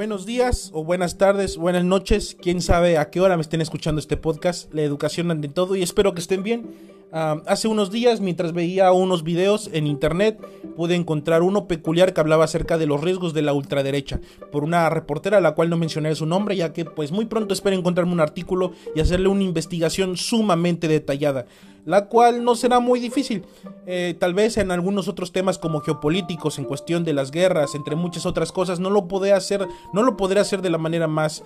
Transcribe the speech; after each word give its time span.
Buenos 0.00 0.24
días 0.24 0.70
o 0.72 0.82
buenas 0.82 1.18
tardes, 1.18 1.58
buenas 1.58 1.84
noches, 1.84 2.34
quién 2.40 2.62
sabe 2.62 2.96
a 2.96 3.10
qué 3.10 3.20
hora 3.20 3.36
me 3.36 3.42
estén 3.42 3.60
escuchando 3.60 3.98
este 3.98 4.16
podcast, 4.16 4.72
la 4.72 4.80
educación 4.80 5.30
ante 5.30 5.48
todo 5.48 5.76
y 5.76 5.82
espero 5.82 6.14
que 6.14 6.22
estén 6.22 6.42
bien. 6.42 6.70
Ah, 7.12 7.42
hace 7.46 7.68
unos 7.68 7.90
días, 7.90 8.22
mientras 8.22 8.54
veía 8.54 8.92
unos 8.92 9.24
videos 9.24 9.68
en 9.74 9.86
internet, 9.86 10.40
pude 10.80 10.94
encontrar 10.94 11.42
uno 11.42 11.68
peculiar 11.68 12.14
que 12.14 12.22
hablaba 12.22 12.46
acerca 12.46 12.78
de 12.78 12.86
los 12.86 13.02
riesgos 13.02 13.34
de 13.34 13.42
la 13.42 13.52
ultraderecha, 13.52 14.18
por 14.50 14.64
una 14.64 14.88
reportera 14.88 15.36
a 15.36 15.42
la 15.42 15.54
cual 15.54 15.68
no 15.68 15.76
mencionaré 15.76 16.14
su 16.14 16.24
nombre, 16.24 16.56
ya 16.56 16.72
que 16.72 16.86
pues 16.86 17.12
muy 17.12 17.26
pronto 17.26 17.52
espero 17.52 17.76
encontrarme 17.76 18.14
un 18.14 18.20
artículo 18.20 18.72
y 18.94 19.00
hacerle 19.00 19.28
una 19.28 19.42
investigación 19.42 20.16
sumamente 20.16 20.88
detallada 20.88 21.44
la 21.84 22.06
cual 22.06 22.44
no 22.44 22.54
será 22.54 22.80
muy 22.80 23.00
difícil. 23.00 23.44
Eh, 23.86 24.14
tal 24.18 24.34
vez 24.34 24.56
en 24.56 24.70
algunos 24.70 25.08
otros 25.08 25.32
temas 25.32 25.58
como 25.58 25.80
geopolíticos, 25.80 26.58
en 26.58 26.64
cuestión 26.64 27.04
de 27.04 27.12
las 27.12 27.30
guerras, 27.30 27.74
entre 27.74 27.96
muchas 27.96 28.26
otras 28.26 28.52
cosas, 28.52 28.80
no 28.80 28.90
lo 28.90 29.08
podré 29.08 29.32
hacer, 29.32 29.66
no 29.92 30.02
lo 30.02 30.16
podré 30.16 30.40
hacer 30.40 30.62
de 30.62 30.70
la 30.70 30.78
manera 30.78 31.08
más 31.08 31.42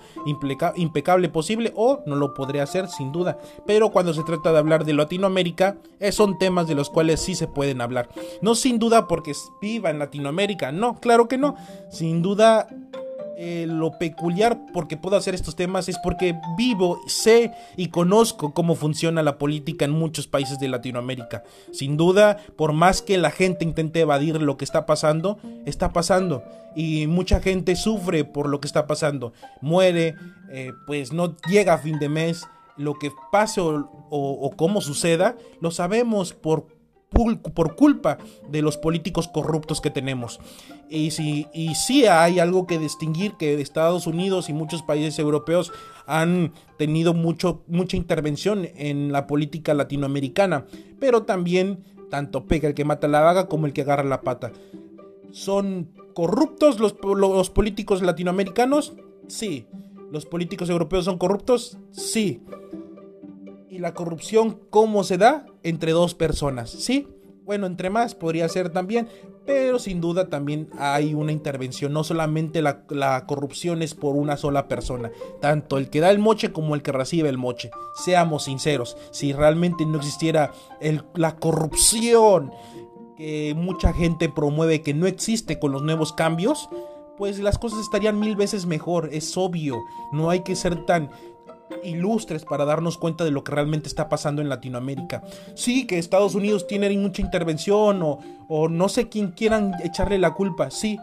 impecable 0.75 1.29
posible 1.29 1.71
o 1.75 2.01
no 2.05 2.15
lo 2.15 2.33
podré 2.33 2.61
hacer 2.61 2.87
sin 2.87 3.11
duda. 3.11 3.37
Pero 3.65 3.91
cuando 3.91 4.13
se 4.13 4.23
trata 4.23 4.51
de 4.51 4.59
hablar 4.59 4.85
de 4.85 4.93
Latinoamérica, 4.93 5.77
eh, 5.99 6.11
son 6.11 6.37
temas 6.37 6.67
de 6.67 6.75
los 6.75 6.89
cuales 6.89 7.21
sí 7.21 7.35
se 7.35 7.47
pueden 7.47 7.81
hablar. 7.81 8.09
No 8.41 8.55
sin 8.55 8.79
duda 8.79 9.07
porque 9.07 9.24
viva 9.61 9.89
en 9.89 9.99
Latinoamérica, 9.99 10.71
no, 10.71 10.99
claro 10.99 11.27
que 11.27 11.37
no. 11.37 11.55
Sin 11.89 12.21
duda 12.21 12.67
eh, 13.37 13.65
lo 13.67 13.97
peculiar 13.97 14.57
porque 14.73 14.95
puedo 14.95 15.17
hacer 15.17 15.35
estos 15.35 15.57
temas 15.57 15.89
es 15.89 15.97
porque 15.99 16.39
vivo, 16.57 17.01
sé 17.05 17.51
y 17.75 17.89
conozco 17.89 18.53
cómo 18.53 18.75
funciona 18.75 19.23
la 19.23 19.37
política 19.37 19.83
en 19.83 19.91
muchos 19.91 20.25
países 20.25 20.57
de 20.57 20.69
Latinoamérica. 20.69 21.43
Sin 21.73 21.97
duda, 21.97 22.37
por 22.55 22.71
más 22.71 23.01
que 23.01 23.17
la 23.17 23.31
gente 23.31 23.65
intente 23.65 23.99
evadir 23.99 24.41
lo 24.41 24.55
que 24.55 24.63
está 24.63 24.85
pasando, 24.85 25.37
está 25.65 25.91
pasando. 25.91 26.43
Y 26.77 27.07
mucha 27.07 27.41
gente 27.41 27.75
sufre 27.75 28.23
por 28.23 28.47
lo 28.47 28.61
que 28.61 28.67
está 28.67 28.87
pasando. 28.87 29.33
Muere, 29.59 30.15
eh, 30.49 30.71
pues 30.87 31.11
no 31.11 31.35
llega 31.49 31.73
a 31.73 31.77
fin 31.77 31.99
de 31.99 32.07
mes. 32.07 32.47
Lo 32.77 32.93
que 32.95 33.11
pase 33.31 33.61
o 33.61 34.53
cómo 34.57 34.81
suceda, 34.81 35.37
lo 35.61 35.71
sabemos 35.71 36.33
por 36.33 36.67
por 37.53 37.75
culpa 37.75 38.17
de 38.49 38.61
los 38.61 38.77
políticos 38.77 39.27
corruptos 39.27 39.79
que 39.79 39.89
tenemos. 39.89 40.39
Y 40.89 41.11
si 41.11 41.47
y 41.53 41.75
sí 41.75 42.05
hay 42.05 42.39
algo 42.39 42.67
que 42.67 42.77
distinguir 42.77 43.33
que 43.33 43.59
Estados 43.61 44.05
Unidos 44.05 44.49
y 44.49 44.53
muchos 44.53 44.83
países 44.83 45.17
europeos 45.17 45.71
han 46.05 46.51
tenido 46.77 47.13
mucho, 47.13 47.63
mucha 47.67 47.97
intervención 47.97 48.67
en 48.75 49.11
la 49.11 49.27
política 49.27 49.73
latinoamericana, 49.73 50.65
pero 50.99 51.23
también 51.23 51.83
tanto 52.09 52.45
pega 52.45 52.67
el 52.67 52.75
que 52.75 52.85
mata 52.85 53.07
la 53.07 53.21
vaga 53.21 53.47
como 53.47 53.65
el 53.65 53.73
que 53.73 53.81
agarra 53.81 54.03
la 54.03 54.21
pata. 54.21 54.51
¿Son 55.31 55.89
corruptos 56.13 56.79
los, 56.79 56.95
los 57.01 57.49
políticos 57.49 58.01
latinoamericanos? 58.01 58.93
Sí. 59.27 59.65
¿Los 60.11 60.25
políticos 60.25 60.69
europeos 60.69 61.05
son 61.05 61.17
corruptos? 61.17 61.77
Sí. 61.91 62.41
¿Y 63.75 63.79
la 63.79 63.93
corrupción 63.93 64.57
cómo 64.69 65.03
se 65.03 65.17
da? 65.17 65.45
Entre 65.61 65.91
dos 65.91 66.15
personas, 66.15 66.69
¿sí? 66.69 67.09
Bueno, 67.43 67.67
entre 67.67 67.89
más 67.89 68.15
podría 68.15 68.47
ser 68.47 68.69
también, 68.69 69.09
pero 69.45 69.79
sin 69.79 69.99
duda 69.99 70.29
también 70.29 70.69
hay 70.79 71.13
una 71.13 71.33
intervención. 71.33 71.91
No 71.91 72.05
solamente 72.05 72.61
la, 72.61 73.25
corrupción 73.27 73.81
es 73.81 73.93
por 73.93 74.15
una 74.15 74.37
sola 74.37 74.69
persona, 74.69 75.11
tanto 75.41 75.77
el 75.77 75.89
que 75.89 75.99
da 75.99 76.09
el 76.09 76.19
moche 76.19 76.53
como 76.53 76.73
el 76.73 76.83
que 76.83 76.93
recibe 76.93 77.27
el 77.27 77.37
moche. 77.37 77.69
Seamos 78.05 78.45
sinceros, 78.45 78.95
si 79.11 79.33
realmente 79.33 79.85
no 79.85 79.97
existiera 79.97 80.53
la 81.13 81.35
corrupción 81.35 82.51
que 83.17 83.55
mucha 83.57 83.91
gente 83.91 84.29
promueve 84.29 84.83
que 84.83 84.93
no 84.93 85.05
existe 85.05 85.59
con 85.59 85.73
los 85.73 85.81
nuevos 85.81 86.13
cambios, 86.13 86.69
pues 87.17 87.39
las 87.39 87.57
cosas 87.57 87.79
estarían 87.79 88.21
mil 88.21 88.37
veces 88.37 88.65
mejor, 88.65 89.09
es 89.11 89.35
obvio. 89.35 89.83
No 90.13 90.29
hay 90.29 90.43
que 90.43 90.55
ser 90.55 90.85
tan 90.85 91.09
ilustres 91.83 92.45
para 92.45 92.65
darnos 92.65 92.97
cuenta 92.97 93.23
de 93.23 93.31
lo 93.31 93.43
que 93.43 93.51
realmente 93.51 93.87
está 93.87 94.09
pasando 94.09 94.41
en 94.41 94.49
Latinoamérica. 94.49 95.23
Sí, 95.55 95.87
que 95.87 95.97
Estados 95.97 96.35
Unidos 96.35 96.67
tiene 96.67 96.89
mucha 96.97 97.21
intervención 97.21 98.01
o, 98.03 98.19
o 98.47 98.69
no 98.69 98.89
sé 98.89 99.09
quién 99.09 99.31
quieran 99.31 99.73
echarle 99.83 100.17
la 100.17 100.33
culpa, 100.33 100.71
sí, 100.71 100.99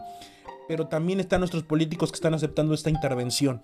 pero 0.67 0.87
también 0.87 1.19
están 1.19 1.41
nuestros 1.41 1.63
políticos 1.63 2.11
que 2.11 2.15
están 2.15 2.33
aceptando 2.33 2.73
esta 2.73 2.89
intervención 2.89 3.61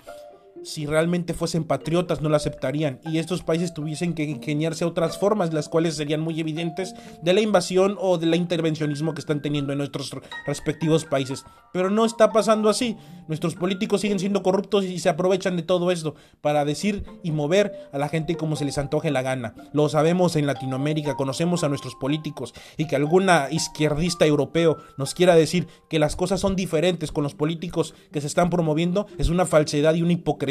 si 0.63 0.85
realmente 0.85 1.33
fuesen 1.33 1.63
patriotas 1.63 2.21
no 2.21 2.29
la 2.29 2.37
aceptarían 2.37 2.99
y 3.05 3.19
estos 3.19 3.43
países 3.43 3.73
tuviesen 3.73 4.13
que 4.13 4.23
ingeniarse 4.23 4.85
otras 4.85 5.17
formas, 5.17 5.53
las 5.53 5.69
cuales 5.69 5.95
serían 5.95 6.21
muy 6.21 6.39
evidentes 6.39 6.93
de 7.21 7.33
la 7.33 7.41
invasión 7.41 7.95
o 7.99 8.17
del 8.17 8.35
intervencionismo 8.35 9.13
que 9.13 9.21
están 9.21 9.41
teniendo 9.41 9.71
en 9.71 9.77
nuestros 9.77 10.11
respectivos 10.45 11.05
países. 11.05 11.45
Pero 11.71 11.89
no 11.89 12.05
está 12.05 12.31
pasando 12.31 12.69
así. 12.69 12.97
Nuestros 13.27 13.55
políticos 13.55 14.01
siguen 14.01 14.19
siendo 14.19 14.41
corruptos 14.41 14.85
y 14.85 14.99
se 14.99 15.09
aprovechan 15.09 15.55
de 15.55 15.63
todo 15.63 15.91
esto 15.91 16.15
para 16.41 16.65
decir 16.65 17.03
y 17.23 17.31
mover 17.31 17.89
a 17.93 17.97
la 17.97 18.09
gente 18.09 18.35
como 18.35 18.55
se 18.55 18.65
les 18.65 18.77
antoje 18.77 19.11
la 19.11 19.21
gana. 19.21 19.53
Lo 19.71 19.87
sabemos 19.87 20.35
en 20.35 20.47
Latinoamérica, 20.47 21.15
conocemos 21.15 21.63
a 21.63 21.69
nuestros 21.69 21.95
políticos 21.95 22.53
y 22.77 22.87
que 22.87 22.95
alguna 22.95 23.47
izquierdista 23.51 24.25
europeo 24.25 24.77
nos 24.97 25.13
quiera 25.13 25.35
decir 25.35 25.67
que 25.89 25.99
las 25.99 26.15
cosas 26.15 26.39
son 26.39 26.55
diferentes 26.55 27.11
con 27.11 27.23
los 27.23 27.35
políticos 27.35 27.93
que 28.11 28.21
se 28.21 28.27
están 28.27 28.49
promoviendo 28.49 29.05
es 29.17 29.29
una 29.29 29.45
falsedad 29.45 29.93
y 29.93 30.01
una 30.01 30.13
hipocresía 30.13 30.48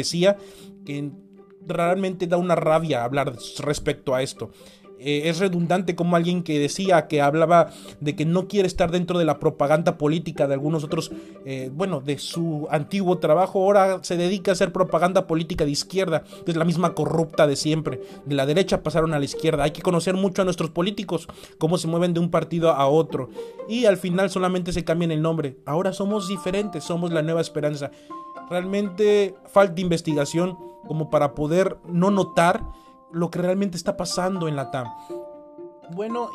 que 0.85 1.11
realmente 1.65 2.27
da 2.27 2.37
una 2.37 2.55
rabia 2.55 3.03
hablar 3.03 3.35
respecto 3.59 4.15
a 4.15 4.21
esto. 4.21 4.51
Eh, 4.99 5.29
es 5.29 5.39
redundante 5.39 5.95
como 5.95 6.17
alguien 6.17 6.43
que 6.43 6.59
decía 6.59 7.07
que 7.07 7.21
hablaba 7.21 7.69
de 8.01 8.17
que 8.17 8.25
no 8.25 8.49
quiere 8.49 8.67
estar 8.67 8.91
dentro 8.91 9.17
de 9.17 9.23
la 9.23 9.39
propaganda 9.39 9.97
política 9.97 10.45
de 10.45 10.55
algunos 10.55 10.83
otros, 10.83 11.11
eh, 11.45 11.71
bueno, 11.73 12.01
de 12.01 12.17
su 12.17 12.67
antiguo 12.69 13.17
trabajo, 13.17 13.63
ahora 13.63 13.99
se 14.03 14.17
dedica 14.17 14.51
a 14.51 14.53
hacer 14.53 14.73
propaganda 14.73 15.25
política 15.25 15.63
de 15.63 15.71
izquierda, 15.71 16.23
que 16.45 16.51
es 16.51 16.57
la 16.57 16.65
misma 16.65 16.93
corrupta 16.95 17.47
de 17.47 17.55
siempre. 17.55 18.01
De 18.25 18.35
la 18.35 18.45
derecha 18.45 18.83
pasaron 18.83 19.13
a 19.13 19.19
la 19.19 19.25
izquierda. 19.25 19.63
Hay 19.63 19.71
que 19.71 19.81
conocer 19.81 20.15
mucho 20.15 20.41
a 20.41 20.45
nuestros 20.45 20.69
políticos, 20.69 21.27
cómo 21.57 21.77
se 21.77 21.87
mueven 21.87 22.13
de 22.13 22.19
un 22.19 22.29
partido 22.29 22.71
a 22.71 22.85
otro. 22.87 23.29
Y 23.69 23.85
al 23.85 23.95
final 23.95 24.29
solamente 24.29 24.73
se 24.73 24.83
cambian 24.83 25.11
el 25.11 25.21
nombre. 25.21 25.57
Ahora 25.65 25.93
somos 25.93 26.27
diferentes, 26.27 26.83
somos 26.83 27.11
la 27.11 27.21
nueva 27.21 27.39
esperanza. 27.39 27.91
Realmente 28.49 29.35
falta 29.45 29.81
investigación 29.81 30.57
como 30.87 31.09
para 31.09 31.35
poder 31.35 31.77
no 31.85 32.11
notar 32.11 32.63
lo 33.11 33.29
que 33.29 33.39
realmente 33.39 33.77
está 33.77 33.97
pasando 33.97 34.47
en 34.47 34.55
la 34.55 34.71
TAM. 34.71 34.87
Bueno, 35.91 36.29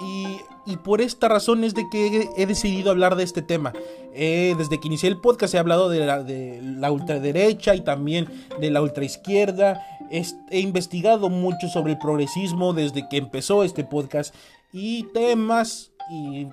y, 0.67 0.77
por 0.79 1.01
esta 1.01 1.29
razón 1.29 1.63
es 1.63 1.75
de 1.75 1.89
que 1.89 2.29
he, 2.37 2.47
decidido 2.47 2.91
hablar 2.91 3.15
de 3.15 3.23
este 3.23 3.41
tema. 3.41 3.73
Eh, 4.13 4.55
desde 4.59 4.81
que 4.81 4.89
inicié 4.89 5.09
el 5.09 5.21
podcast 5.21 5.55
he 5.55 5.59
hablado 5.59 5.89
de 5.89 6.01
la, 6.01 6.23
de 6.23 6.61
la 6.63 6.91
ultraderecha 6.91 7.75
y 7.75 7.81
también 7.81 8.29
de 8.61 8.71
la 8.71 8.83
ultraizquierda. 8.83 9.81
He 10.11 10.61
investigado 10.61 11.29
mucho 11.29 11.69
sobre 11.69 11.93
el 11.93 11.99
progresismo 11.99 12.73
desde 12.73 13.09
que 13.09 13.17
empezó 13.17 13.63
este 13.63 13.85
podcast. 13.85 14.35
Y 14.73 15.05
temas 15.15 15.93
y 16.11 16.49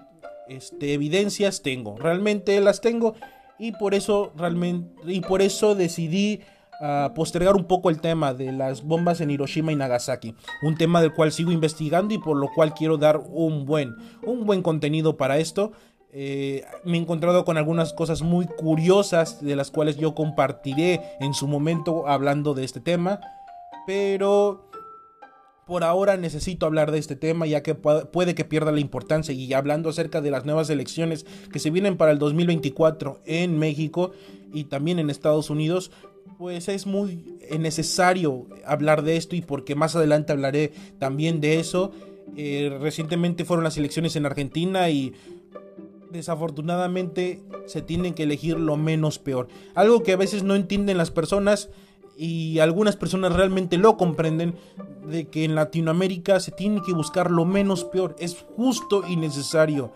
este, 0.47 0.93
evidencias 0.93 1.63
tengo. 1.63 1.97
Realmente 1.97 2.59
las 2.61 2.81
tengo 2.81 3.15
y 3.61 3.73
por 3.73 3.93
eso 3.93 4.33
realmente 4.35 4.89
y 5.05 5.21
por 5.21 5.43
eso 5.43 5.75
decidí 5.75 6.41
ah, 6.81 7.11
postergar 7.13 7.55
un 7.55 7.65
poco 7.65 7.91
el 7.91 8.01
tema 8.01 8.33
de 8.33 8.51
las 8.51 8.81
bombas 8.81 9.21
en 9.21 9.29
Hiroshima 9.29 9.71
y 9.71 9.75
Nagasaki, 9.75 10.33
un 10.63 10.75
tema 10.75 10.99
del 10.99 11.13
cual 11.13 11.31
sigo 11.31 11.51
investigando 11.51 12.15
y 12.15 12.17
por 12.17 12.37
lo 12.37 12.49
cual 12.51 12.73
quiero 12.73 12.97
dar 12.97 13.17
un 13.17 13.65
buen 13.67 13.95
un 14.23 14.47
buen 14.47 14.63
contenido 14.63 15.15
para 15.15 15.37
esto. 15.37 15.73
Eh, 16.11 16.65
me 16.83 16.97
he 16.97 17.01
encontrado 17.01 17.45
con 17.45 17.57
algunas 17.57 17.93
cosas 17.93 18.23
muy 18.23 18.47
curiosas 18.47 19.45
de 19.45 19.55
las 19.55 19.69
cuales 19.69 19.95
yo 19.95 20.15
compartiré 20.15 20.99
en 21.19 21.35
su 21.35 21.47
momento 21.47 22.07
hablando 22.07 22.55
de 22.55 22.65
este 22.65 22.81
tema, 22.81 23.21
pero 23.85 24.70
por 25.71 25.85
ahora 25.85 26.17
necesito 26.17 26.65
hablar 26.65 26.91
de 26.91 26.97
este 26.97 27.15
tema 27.15 27.47
ya 27.47 27.63
que 27.63 27.75
puede 27.75 28.35
que 28.35 28.43
pierda 28.43 28.73
la 28.73 28.81
importancia 28.81 29.33
y 29.33 29.53
hablando 29.53 29.87
acerca 29.87 30.19
de 30.19 30.29
las 30.29 30.43
nuevas 30.43 30.69
elecciones 30.69 31.25
que 31.49 31.59
se 31.59 31.69
vienen 31.69 31.95
para 31.95 32.11
el 32.11 32.19
2024 32.19 33.21
en 33.23 33.57
México 33.57 34.11
y 34.51 34.65
también 34.65 34.99
en 34.99 35.09
Estados 35.09 35.49
Unidos, 35.49 35.89
pues 36.37 36.67
es 36.67 36.87
muy 36.87 37.23
necesario 37.57 38.47
hablar 38.65 39.01
de 39.03 39.15
esto 39.15 39.37
y 39.37 39.41
porque 39.41 39.73
más 39.73 39.95
adelante 39.95 40.33
hablaré 40.33 40.73
también 40.99 41.39
de 41.39 41.61
eso. 41.61 41.93
Eh, 42.35 42.77
recientemente 42.81 43.45
fueron 43.45 43.63
las 43.63 43.77
elecciones 43.77 44.17
en 44.17 44.25
Argentina 44.25 44.89
y 44.89 45.13
desafortunadamente 46.11 47.39
se 47.65 47.81
tienen 47.81 48.13
que 48.13 48.23
elegir 48.23 48.59
lo 48.59 48.75
menos 48.75 49.19
peor. 49.19 49.47
Algo 49.73 50.03
que 50.03 50.11
a 50.11 50.17
veces 50.17 50.43
no 50.43 50.53
entienden 50.53 50.97
las 50.97 51.11
personas 51.11 51.69
y 52.23 52.59
algunas 52.59 52.97
personas 52.97 53.33
realmente 53.33 53.79
lo 53.79 53.97
comprenden 53.97 54.53
de 55.07 55.27
que 55.29 55.43
en 55.43 55.55
Latinoamérica 55.55 56.39
se 56.39 56.51
tiene 56.51 56.83
que 56.85 56.93
buscar 56.93 57.31
lo 57.31 57.45
menos 57.45 57.83
peor, 57.83 58.15
es 58.19 58.45
justo 58.55 59.01
y 59.07 59.15
necesario. 59.15 59.91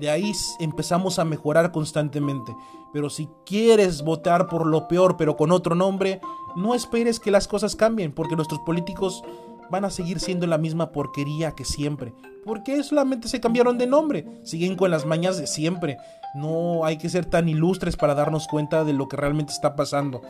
De 0.00 0.08
ahí 0.08 0.32
empezamos 0.60 1.18
a 1.18 1.26
mejorar 1.26 1.70
constantemente. 1.70 2.56
Pero 2.94 3.10
si 3.10 3.28
quieres 3.44 4.00
votar 4.00 4.48
por 4.48 4.66
lo 4.66 4.88
peor 4.88 5.18
pero 5.18 5.36
con 5.36 5.52
otro 5.52 5.74
nombre, 5.74 6.22
no 6.56 6.74
esperes 6.74 7.20
que 7.20 7.30
las 7.30 7.46
cosas 7.46 7.76
cambien, 7.76 8.12
porque 8.12 8.34
nuestros 8.34 8.60
políticos 8.60 9.22
van 9.70 9.84
a 9.84 9.90
seguir 9.90 10.20
siendo 10.20 10.46
la 10.46 10.56
misma 10.56 10.90
porquería 10.90 11.50
que 11.50 11.66
siempre. 11.66 12.14
Porque 12.46 12.82
solamente 12.82 13.28
se 13.28 13.42
cambiaron 13.42 13.76
de 13.76 13.86
nombre, 13.86 14.40
siguen 14.42 14.74
con 14.74 14.90
las 14.90 15.04
mañas 15.04 15.36
de 15.36 15.46
siempre. 15.46 15.98
No 16.34 16.86
hay 16.86 16.96
que 16.96 17.10
ser 17.10 17.26
tan 17.26 17.46
ilustres 17.46 17.98
para 17.98 18.14
darnos 18.14 18.48
cuenta 18.48 18.84
de 18.84 18.94
lo 18.94 19.06
que 19.06 19.18
realmente 19.18 19.52
está 19.52 19.76
pasando. 19.76 20.22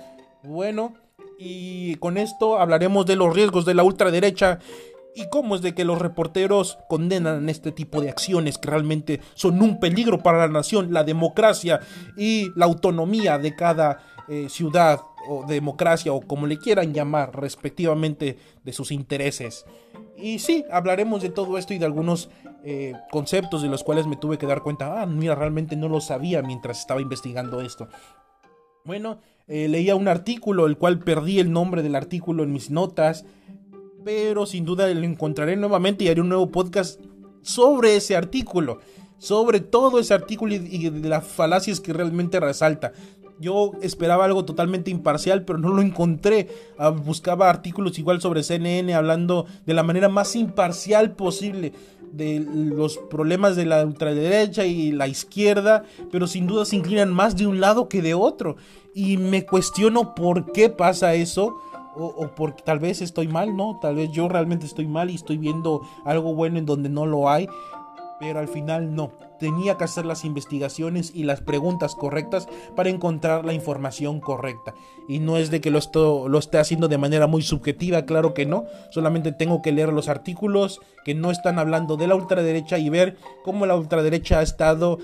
Bueno, 0.43 0.95
y 1.39 1.95
con 1.97 2.19
esto 2.19 2.59
hablaremos 2.59 3.07
de 3.07 3.17
los 3.17 3.35
riesgos 3.35 3.65
de 3.65 3.75
la 3.75 3.85
ultraderecha 3.85 4.59
y 5.15 5.29
cómo 5.29 5.57
es 5.57 5.63
de 5.63 5.75
que 5.75 5.85
los 5.85 5.99
reporteros 5.99 6.79
condenan 6.89 7.49
este 7.49 7.73
tipo 7.73 8.01
de 8.01 8.11
acciones 8.11 8.59
que 8.59 8.71
realmente 8.71 9.21
son 9.35 9.61
un 9.63 9.81
peligro 9.81 10.23
para 10.23 10.39
la 10.39 10.49
nación, 10.49 10.93
la 10.93 11.05
democracia 11.05 11.81
y 12.17 12.51
la 12.55 12.67
autonomía 12.67 13.39
de 13.39 13.55
cada 13.55 13.99
eh, 14.29 14.49
ciudad 14.49 15.01
o 15.29 15.45
democracia 15.47 16.13
o 16.13 16.21
como 16.21 16.47
le 16.47 16.59
quieran 16.59 16.93
llamar 16.93 17.35
respectivamente 17.35 18.39
de 18.63 18.73
sus 18.73 18.93
intereses. 18.93 19.65
Y 20.17 20.39
sí, 20.41 20.65
hablaremos 20.71 21.23
de 21.23 21.31
todo 21.31 21.59
esto 21.59 21.75
y 21.75 21.79
de 21.79 21.87
algunos 21.87 22.31
eh, 22.65 22.93
conceptos 23.11 23.63
de 23.63 23.69
los 23.69 23.85
cuales 23.85 24.07
me 24.07 24.17
tuve 24.17 24.39
que 24.39 24.47
dar 24.47 24.63
cuenta. 24.63 25.01
Ah, 25.01 25.07
mira, 25.07 25.35
realmente 25.35 25.77
no 25.77 25.89
lo 25.89 26.01
sabía 26.01 26.43
mientras 26.43 26.81
estaba 26.81 27.01
investigando 27.01 27.61
esto. 27.61 27.89
Bueno, 28.89 29.19
eh, 29.49 29.69
leía 29.69 29.95
un 29.97 30.09
artículo, 30.09 30.65
el 30.65 30.79
cual 30.79 31.01
perdí 31.01 31.41
el 31.41 31.53
nombre 31.53 31.83
del 31.83 31.95
artículo 31.95 32.43
en 32.43 32.55
mis 32.55 32.71
notas, 32.71 33.27
pero 34.03 34.47
sin 34.47 34.65
duda 34.65 34.89
lo 34.89 35.05
encontraré 35.05 35.57
nuevamente 35.57 36.05
y 36.05 36.09
haré 36.09 36.23
un 36.23 36.31
nuevo 36.31 36.51
podcast 36.51 36.99
sobre 37.43 37.97
ese 37.97 38.17
artículo, 38.17 38.79
sobre 39.19 39.61
todo 39.61 39.99
ese 39.99 40.15
artículo 40.15 40.55
y 40.55 40.89
de 40.89 41.07
las 41.11 41.27
falacias 41.27 41.81
que 41.81 41.93
realmente 41.93 42.41
resalta. 42.41 42.95
Yo 43.39 43.73
esperaba 43.83 44.25
algo 44.25 44.47
totalmente 44.47 44.91
imparcial, 44.91 45.45
pero 45.45 45.59
no 45.59 45.69
lo 45.69 45.83
encontré. 45.83 46.49
Ah, 46.79 46.89
buscaba 46.89 47.51
artículos 47.51 47.99
igual 47.99 48.23
sobre 48.23 48.43
CNN 48.43 48.95
hablando 48.95 49.45
de 49.67 49.75
la 49.75 49.83
manera 49.83 50.09
más 50.09 50.35
imparcial 50.35 51.15
posible 51.15 51.75
de 52.13 52.41
los 52.41 52.99
problemas 52.99 53.57
de 53.57 53.67
la 53.67 53.85
ultraderecha 53.85 54.65
y 54.65 54.93
la 54.93 55.09
izquierda, 55.09 55.85
pero 56.11 56.27
sin 56.27 56.47
duda 56.47 56.65
se 56.65 56.77
inclinan 56.77 57.13
más 57.13 57.37
de 57.37 57.47
un 57.47 57.61
lado 57.61 57.89
que 57.89 58.03
de 58.03 58.15
otro. 58.15 58.57
Y 58.95 59.17
me 59.17 59.47
cuestiono 59.47 60.15
por 60.15 60.53
qué 60.53 60.69
pasa 60.69 61.15
eso. 61.15 61.57
O, 62.01 62.07
o 62.07 62.35
porque 62.37 62.63
tal 62.63 62.79
vez 62.79 63.03
estoy 63.03 63.27
mal, 63.27 63.57
¿no? 63.57 63.81
Tal 63.83 63.97
vez 63.97 64.13
yo 64.13 64.29
realmente 64.29 64.67
estoy 64.67 64.87
mal 64.87 65.11
y 65.11 65.17
estoy 65.17 65.37
viendo 65.37 65.83
algo 66.05 66.33
bueno 66.33 66.59
en 66.59 66.67
donde 66.67 66.89
no 66.89 67.07
lo 67.07 67.29
hay. 67.29 67.49
Pero 68.21 68.39
al 68.39 68.47
final 68.47 68.95
no 68.95 69.11
tenía 69.39 69.77
que 69.77 69.85
hacer 69.85 70.05
las 70.05 70.25
investigaciones 70.25 71.13
y 71.15 71.25
las 71.25 71.41
preguntas 71.41 71.95
correctas 71.95 72.49
para 72.77 72.91
encontrar 72.91 73.45
la 73.45 73.53
información 73.53 74.21
correcta. 74.21 74.75
Y 75.09 75.19
no 75.19 75.37
es 75.37 75.51
de 75.51 75.61
que 75.61 75.71
lo, 75.71 75.81
lo 76.29 76.39
esté 76.39 76.59
haciendo 76.59 76.89
de 76.89 76.99
manera 76.99 77.27
muy 77.27 77.43
subjetiva, 77.43 78.05
claro 78.05 78.35
que 78.35 78.47
no. 78.47 78.67
Solamente 78.91 79.33
tengo 79.33 79.63
que 79.63 79.73
leer 79.73 79.93
los 79.93 80.09
artículos 80.09 80.81
que 81.05 81.15
no 81.15 81.31
están 81.31 81.59
hablando 81.59 81.97
de 81.97 82.07
la 82.07 82.15
ultraderecha 82.15 82.79
y 82.79 82.91
ver 82.91 83.17
cómo 83.45 83.67
la 83.67 83.77
ultraderecha 83.77 84.41
ha 84.41 84.43
estado 84.43 84.99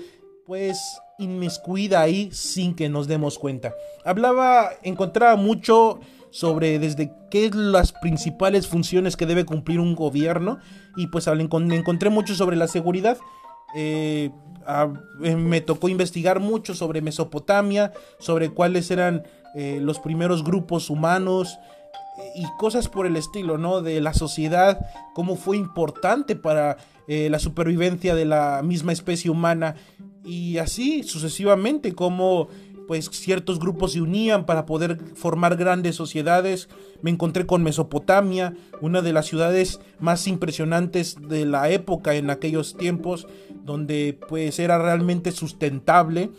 pues 0.45 0.99
inmiscuida 1.17 2.01
ahí 2.01 2.29
sin 2.31 2.75
que 2.75 2.89
nos 2.89 3.07
demos 3.07 3.39
cuenta. 3.39 3.73
Hablaba, 4.03 4.69
encontraba 4.83 5.35
mucho 5.35 5.99
sobre 6.29 6.79
desde 6.79 7.13
qué 7.31 7.49
las 7.53 7.93
principales 7.93 8.67
funciones 8.67 9.15
que 9.15 9.25
debe 9.25 9.45
cumplir 9.45 9.79
un 9.79 9.95
gobierno 9.95 10.59
y 10.97 11.07
pues 11.07 11.27
encontré 11.27 12.09
mucho 12.09 12.35
sobre 12.35 12.57
la 12.57 12.67
seguridad 12.67 13.17
eh, 13.75 14.31
eh, 15.23 15.35
me 15.35 15.61
tocó 15.61 15.89
investigar 15.89 16.39
mucho 16.39 16.73
sobre 16.73 17.01
Mesopotamia, 17.01 17.91
sobre 18.19 18.49
cuáles 18.49 18.89
eran 18.89 19.23
eh, 19.55 19.79
los 19.81 19.99
primeros 19.99 20.43
grupos 20.43 20.89
humanos 20.89 21.59
y 22.35 22.45
cosas 22.57 22.87
por 22.87 23.05
el 23.05 23.17
estilo, 23.17 23.57
¿no? 23.57 23.81
De 23.81 23.99
la 23.99 24.13
sociedad, 24.13 24.79
cómo 25.13 25.35
fue 25.35 25.57
importante 25.57 26.35
para 26.35 26.77
la 27.07 27.37
supervivencia 27.37 28.15
de 28.15 28.25
la 28.25 28.61
misma 28.63 28.91
especie 28.91 29.29
humana 29.29 29.75
y 30.23 30.57
así 30.57 31.03
sucesivamente, 31.03 31.93
cómo 31.93 32.47
pues 32.87 33.09
ciertos 33.11 33.59
grupos 33.59 33.93
se 33.93 34.01
unían 34.01 34.45
para 34.45 34.65
poder 34.65 34.99
formar 35.15 35.55
grandes 35.57 35.95
sociedades. 35.95 36.69
Me 37.01 37.11
encontré 37.11 37.45
con 37.45 37.63
Mesopotamia, 37.63 38.55
una 38.81 39.01
de 39.01 39.13
las 39.13 39.25
ciudades 39.25 39.79
más 39.99 40.27
impresionantes 40.27 41.17
de 41.27 41.45
la 41.45 41.69
época 41.69 42.15
en 42.15 42.29
aquellos 42.29 42.77
tiempos, 42.77 43.27
donde 43.63 44.17
pues 44.27 44.59
era 44.59 44.77
realmente 44.77 45.31
sustentable. 45.31 46.31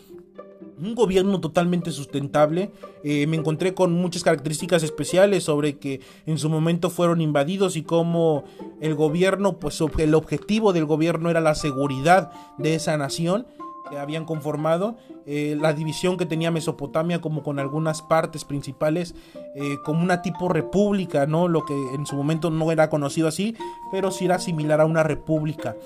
Un 0.79 0.95
gobierno 0.95 1.41
totalmente 1.41 1.91
sustentable. 1.91 2.71
Eh, 3.03 3.27
me 3.27 3.39
encontré 3.39 3.73
con 3.73 3.93
muchas 3.93 4.23
características 4.23 4.83
especiales 4.83 5.45
sobre 5.45 5.79
que 5.79 6.01
en 6.27 6.37
su 6.37 6.51
momento 6.51 6.91
fueron 6.91 7.23
invadidos 7.23 7.77
y 7.77 7.83
cómo 7.83 8.45
el 8.83 8.95
gobierno, 8.95 9.59
pues 9.59 9.83
el 9.97 10.15
objetivo 10.15 10.75
del 10.75 10.85
gobierno 10.85 11.31
era 11.31 11.41
la 11.41 11.55
seguridad 11.55 12.31
de 12.59 12.75
esa 12.75 12.99
nación 12.99 13.47
que 13.89 13.99
habían 13.99 14.25
conformado, 14.25 14.97
eh, 15.27 15.57
la 15.59 15.73
división 15.73 16.17
que 16.17 16.27
tenía 16.27 16.51
Mesopotamia 16.51 17.21
como 17.21 17.43
con 17.43 17.59
algunas 17.59 18.03
partes 18.03 18.45
principales, 18.45 19.15
eh, 19.55 19.77
como 19.85 20.03
una 20.03 20.23
tipo 20.23 20.49
república, 20.49 21.27
¿no? 21.27 21.49
Lo 21.49 21.65
que 21.65 21.75
en 21.95 22.07
su 22.07 22.17
momento 22.17 22.51
no 22.51 22.73
era 22.73 22.91
conocido 22.91 23.29
así, 23.29 23.57
pero 23.91 24.11
sí 24.11 24.25
era 24.25 24.39
similar 24.39 24.81
a 24.81 24.87
una 24.87 25.03
república. 25.03 25.77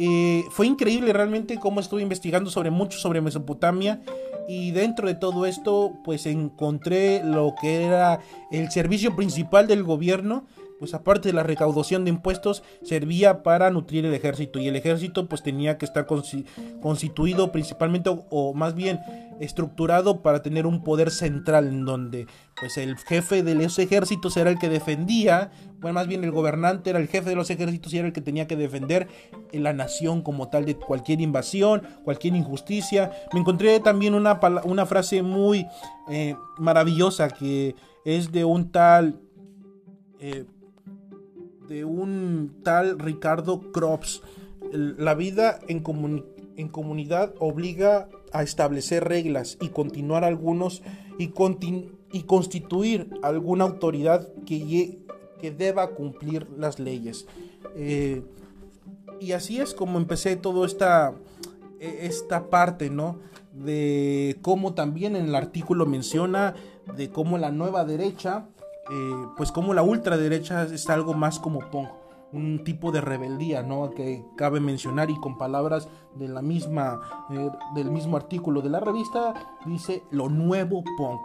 Eh, 0.00 0.44
fue 0.50 0.66
increíble 0.68 1.12
realmente 1.12 1.58
cómo 1.58 1.80
estuve 1.80 2.02
investigando 2.02 2.50
sobre 2.50 2.70
mucho 2.70 2.98
sobre 2.98 3.20
Mesopotamia 3.20 4.00
y 4.46 4.70
dentro 4.70 5.08
de 5.08 5.16
todo 5.16 5.44
esto 5.44 5.92
pues 6.04 6.24
encontré 6.26 7.22
lo 7.24 7.54
que 7.60 7.82
era 7.84 8.20
el 8.52 8.70
servicio 8.70 9.16
principal 9.16 9.66
del 9.66 9.82
gobierno 9.82 10.44
pues 10.78 10.94
aparte 10.94 11.28
de 11.28 11.32
la 11.32 11.42
recaudación 11.42 12.04
de 12.04 12.10
impuestos, 12.10 12.62
servía 12.82 13.42
para 13.42 13.70
nutrir 13.70 14.06
el 14.06 14.14
ejército. 14.14 14.58
Y 14.58 14.68
el 14.68 14.76
ejército 14.76 15.28
pues 15.28 15.42
tenía 15.42 15.78
que 15.78 15.84
estar 15.84 16.06
constituido 16.06 17.52
principalmente, 17.52 18.10
o, 18.30 18.54
más 18.54 18.74
bien 18.74 19.00
estructurado 19.40 20.20
para 20.20 20.42
tener 20.42 20.66
un 20.66 20.82
poder 20.82 21.10
central 21.10 21.68
en 21.68 21.84
donde 21.84 22.26
pues 22.58 22.76
el 22.76 22.96
jefe 22.96 23.44
de 23.44 23.54
los 23.54 23.78
ejércitos 23.78 24.36
era 24.36 24.50
el 24.50 24.58
que 24.58 24.68
defendía, 24.68 25.52
bueno 25.80 25.94
más 25.94 26.08
bien 26.08 26.24
el 26.24 26.32
gobernante 26.32 26.90
era 26.90 26.98
el 26.98 27.06
jefe 27.06 27.30
de 27.30 27.36
los 27.36 27.48
ejércitos 27.48 27.94
y 27.94 27.98
era 27.98 28.08
el 28.08 28.12
que 28.12 28.20
tenía 28.20 28.48
que 28.48 28.56
defender 28.56 29.06
la 29.52 29.72
nación 29.72 30.22
como 30.22 30.48
tal 30.48 30.64
de 30.64 30.74
cualquier 30.74 31.20
invasión, 31.20 31.82
cualquier 32.02 32.34
injusticia. 32.34 33.12
Me 33.32 33.40
encontré 33.40 33.78
también 33.78 34.14
una, 34.14 34.40
una 34.64 34.86
frase 34.86 35.22
muy 35.22 35.66
eh, 36.10 36.34
maravillosa 36.58 37.28
que 37.28 37.76
es 38.04 38.32
de 38.32 38.44
un 38.44 38.70
tal... 38.72 39.20
Eh, 40.20 40.44
de 41.68 41.84
un 41.84 42.56
tal 42.62 42.98
Ricardo 42.98 43.72
Crops. 43.72 44.22
La 44.72 45.14
vida 45.14 45.60
en, 45.68 45.84
en 46.56 46.68
comunidad 46.68 47.34
obliga 47.38 48.08
a 48.32 48.42
establecer 48.42 49.04
reglas 49.04 49.56
y 49.60 49.68
continuar 49.68 50.24
algunos 50.24 50.82
y, 51.18 51.32
y 52.12 52.22
constituir 52.22 53.10
alguna 53.22 53.64
autoridad 53.64 54.28
que, 54.46 54.98
que, 55.40 55.50
deba 55.50 55.90
cumplir 55.90 56.48
las 56.56 56.78
leyes. 56.78 57.26
Eh, 57.76 58.22
y 59.20 59.32
así 59.32 59.60
es 59.60 59.74
como 59.74 59.98
empecé 59.98 60.36
toda 60.36 60.66
esta, 60.66 61.14
e, 61.80 62.06
esta 62.06 62.50
parte, 62.50 62.90
¿no? 62.90 63.18
De 63.52 64.38
cómo 64.42 64.74
también 64.74 65.16
en 65.16 65.26
el 65.26 65.34
artículo 65.34 65.86
menciona 65.86 66.54
de 66.96 67.10
cómo 67.10 67.38
la 67.38 67.50
nueva 67.50 67.84
derecha 67.84 68.48
eh, 68.90 69.26
pues 69.36 69.52
como 69.52 69.74
la 69.74 69.82
ultraderecha 69.82 70.64
es 70.64 70.88
algo 70.88 71.14
más 71.14 71.38
como 71.38 71.60
punk, 71.70 71.88
un 72.32 72.62
tipo 72.64 72.92
de 72.92 73.00
rebeldía, 73.00 73.62
¿no? 73.62 73.90
Que 73.90 74.24
cabe 74.36 74.60
mencionar 74.60 75.10
y 75.10 75.16
con 75.16 75.38
palabras 75.38 75.88
de 76.14 76.28
la 76.28 76.42
misma, 76.42 77.00
eh, 77.30 77.50
del 77.74 77.90
mismo 77.90 78.16
artículo 78.16 78.60
de 78.60 78.70
la 78.70 78.80
revista 78.80 79.34
dice 79.66 80.02
lo 80.10 80.28
nuevo 80.28 80.82
punk, 80.96 81.20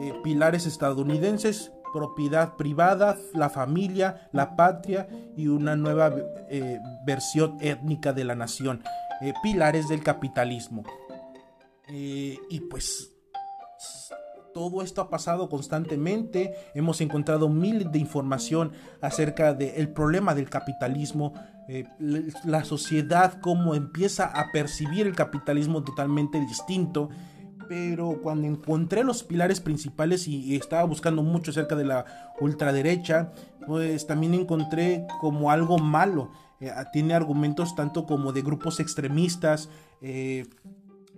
eh, 0.00 0.14
pilares 0.22 0.66
estadounidenses, 0.66 1.72
propiedad 1.92 2.56
privada, 2.56 3.16
la 3.34 3.50
familia, 3.50 4.28
la 4.32 4.56
patria 4.56 5.08
y 5.36 5.48
una 5.48 5.76
nueva 5.76 6.10
versión 7.04 7.58
étnica 7.60 8.14
de 8.14 8.24
la 8.24 8.34
nación, 8.34 8.82
pilares 9.42 9.88
del 9.88 10.02
capitalismo. 10.02 10.84
y 11.88 12.60
pues 12.70 13.12
todo 14.52 14.82
esto 14.82 15.00
ha 15.00 15.10
pasado 15.10 15.48
constantemente. 15.48 16.54
Hemos 16.74 17.00
encontrado 17.00 17.48
miles 17.48 17.90
de 17.90 17.98
información 17.98 18.72
acerca 19.00 19.54
del 19.54 19.88
problema 19.88 20.34
del 20.34 20.50
capitalismo, 20.50 21.34
eh, 21.68 21.86
la 21.98 22.64
sociedad, 22.64 23.40
cómo 23.40 23.74
empieza 23.74 24.26
a 24.26 24.50
percibir 24.52 25.06
el 25.06 25.14
capitalismo 25.14 25.82
totalmente 25.82 26.40
distinto. 26.40 27.08
Pero 27.68 28.20
cuando 28.22 28.46
encontré 28.46 29.04
los 29.04 29.22
pilares 29.22 29.60
principales 29.60 30.28
y, 30.28 30.56
estaba 30.56 30.84
buscando 30.84 31.22
mucho 31.22 31.52
acerca 31.52 31.74
de 31.74 31.84
la 31.84 32.32
ultraderecha, 32.40 33.32
pues 33.66 34.06
también 34.06 34.34
encontré 34.34 35.06
como 35.20 35.50
algo 35.50 35.78
malo. 35.78 36.30
Eh, 36.60 36.70
tiene 36.92 37.14
argumentos 37.14 37.74
tanto 37.74 38.04
como 38.04 38.32
de 38.32 38.42
grupos 38.42 38.78
extremistas, 38.78 39.70
eh, 40.00 40.46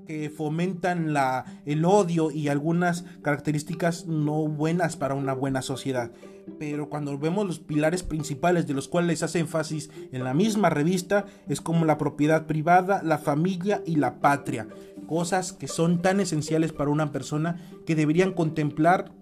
que 0.07 0.31
fomentan 0.31 1.13
la, 1.13 1.45
el 1.67 1.85
odio 1.85 2.31
y 2.31 2.49
algunas 2.49 3.05
características 3.23 4.07
no 4.07 4.47
buenas 4.49 4.97
para 4.97 5.15
una 5.15 5.33
buena 5.33 5.63
sociedad. 5.63 6.13
Pero 6.59 6.91
cuando 6.91 7.19
vemos 7.19 7.47
los 7.47 7.59
pilares 7.59 8.03
principales 8.03 8.67
de 8.67 8.75
los 8.75 8.89
cuales 8.89 9.23
hace 9.23 9.39
énfasis 9.39 9.91
en 10.13 10.25
la 10.25 10.35
misma 10.35 10.71
revista, 10.71 11.25
es 11.49 11.61
como 11.61 11.85
la 11.85 11.99
propiedad 11.99 12.47
privada, 12.47 13.03
la 13.03 13.19
familia 13.19 13.83
y 13.87 13.97
la 13.97 14.21
patria. 14.21 14.69
Cosas 15.07 15.53
que 15.53 15.69
son 15.69 16.03
tan 16.03 16.21
esenciales 16.21 16.73
para 16.73 16.91
una 16.91 17.13
persona 17.13 17.61
que 17.87 17.95
deberían 17.95 18.33
contemplar 18.33 19.13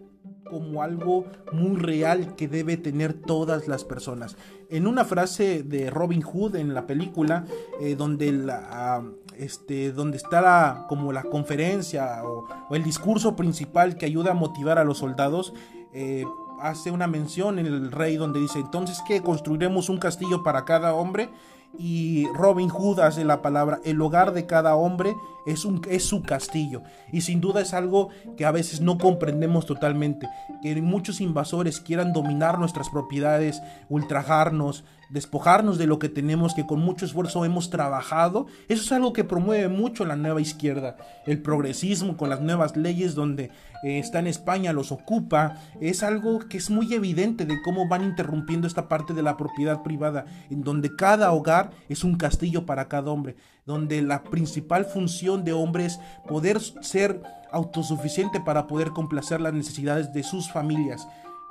como 0.52 0.82
algo 0.82 1.24
muy 1.50 1.76
real 1.76 2.36
que 2.36 2.46
debe 2.46 2.76
tener 2.76 3.14
todas 3.14 3.68
las 3.68 3.84
personas. 3.84 4.36
En 4.68 4.86
una 4.86 5.06
frase 5.06 5.62
de 5.62 5.88
Robin 5.88 6.20
Hood 6.20 6.56
en 6.56 6.74
la 6.74 6.86
película, 6.86 7.46
eh, 7.80 7.94
donde, 7.96 8.32
la, 8.32 8.68
ah, 8.70 9.02
este, 9.38 9.92
donde 9.92 10.18
está 10.18 10.84
como 10.90 11.10
la 11.10 11.22
conferencia 11.22 12.22
o, 12.22 12.46
el 12.70 12.84
discurso 12.84 13.34
principal 13.34 13.96
que 13.96 14.04
ayuda 14.04 14.32
a 14.32 14.34
motivar 14.34 14.78
a 14.78 14.84
los 14.84 14.98
soldados, 14.98 15.54
eh, 15.94 16.26
hace 16.60 16.90
una 16.90 17.06
mención 17.06 17.58
en 17.58 17.64
el 17.64 17.90
rey 17.90 18.16
donde 18.16 18.38
dice, 18.38 18.58
entonces 18.58 19.00
que 19.08 19.22
construiremos 19.22 19.88
un 19.88 19.96
castillo 19.96 20.42
para 20.42 20.66
cada 20.66 20.92
hombre 20.92 21.30
y 21.78 22.26
Robin 22.34 22.68
Hood 22.68 23.00
hace 23.00 23.24
la 23.24 23.40
palabra, 23.42 23.80
el 23.84 24.00
hogar 24.00 24.32
de 24.32 24.46
cada 24.46 24.76
hombre 24.76 25.14
es, 25.46 25.64
un, 25.64 25.80
es 25.88 26.04
su 26.04 26.22
castillo. 26.22 26.82
Y 27.12 27.22
sin 27.22 27.40
duda 27.40 27.60
es 27.60 27.72
algo 27.72 28.10
que 28.36 28.44
a 28.44 28.50
veces 28.50 28.80
no 28.80 28.98
comprendemos 28.98 29.66
totalmente, 29.66 30.28
que 30.62 30.80
muchos 30.82 31.20
invasores 31.20 31.80
quieran 31.80 32.12
dominar 32.12 32.58
nuestras 32.58 32.90
propiedades, 32.90 33.62
ultrajarnos, 33.88 34.84
despojarnos 35.12 35.76
de 35.76 35.86
lo 35.86 35.98
que 35.98 36.08
tenemos, 36.08 36.54
que 36.54 36.66
con 36.66 36.80
mucho 36.80 37.04
esfuerzo 37.04 37.44
hemos 37.44 37.68
trabajado. 37.68 38.46
Eso 38.68 38.82
es 38.82 38.92
algo 38.92 39.12
que 39.12 39.24
promueve 39.24 39.68
mucho 39.68 40.06
la 40.06 40.16
nueva 40.16 40.40
izquierda, 40.40 40.96
el 41.26 41.40
progresismo 41.42 42.16
con 42.16 42.30
las 42.30 42.40
nuevas 42.40 42.76
leyes 42.76 43.14
donde 43.14 43.50
eh, 43.84 43.98
está 43.98 44.20
en 44.20 44.26
España, 44.26 44.72
los 44.72 44.90
ocupa. 44.90 45.58
Es 45.80 46.02
algo 46.02 46.38
que 46.48 46.56
es 46.56 46.70
muy 46.70 46.94
evidente 46.94 47.44
de 47.44 47.60
cómo 47.62 47.86
van 47.88 48.04
interrumpiendo 48.04 48.66
esta 48.66 48.88
parte 48.88 49.12
de 49.12 49.22
la 49.22 49.36
propiedad 49.36 49.82
privada, 49.82 50.24
en 50.50 50.62
donde 50.64 50.96
cada 50.96 51.30
hogar 51.32 51.70
es 51.90 52.04
un 52.04 52.16
castillo 52.16 52.64
para 52.64 52.88
cada 52.88 53.10
hombre, 53.10 53.36
donde 53.66 54.00
la 54.00 54.24
principal 54.24 54.86
función 54.86 55.44
de 55.44 55.52
hombre 55.52 55.84
es 55.84 56.00
poder 56.26 56.58
ser 56.60 57.22
autosuficiente 57.52 58.40
para 58.40 58.66
poder 58.66 58.92
complacer 58.92 59.42
las 59.42 59.52
necesidades 59.52 60.10
de 60.14 60.22
sus 60.22 60.50
familias 60.50 61.06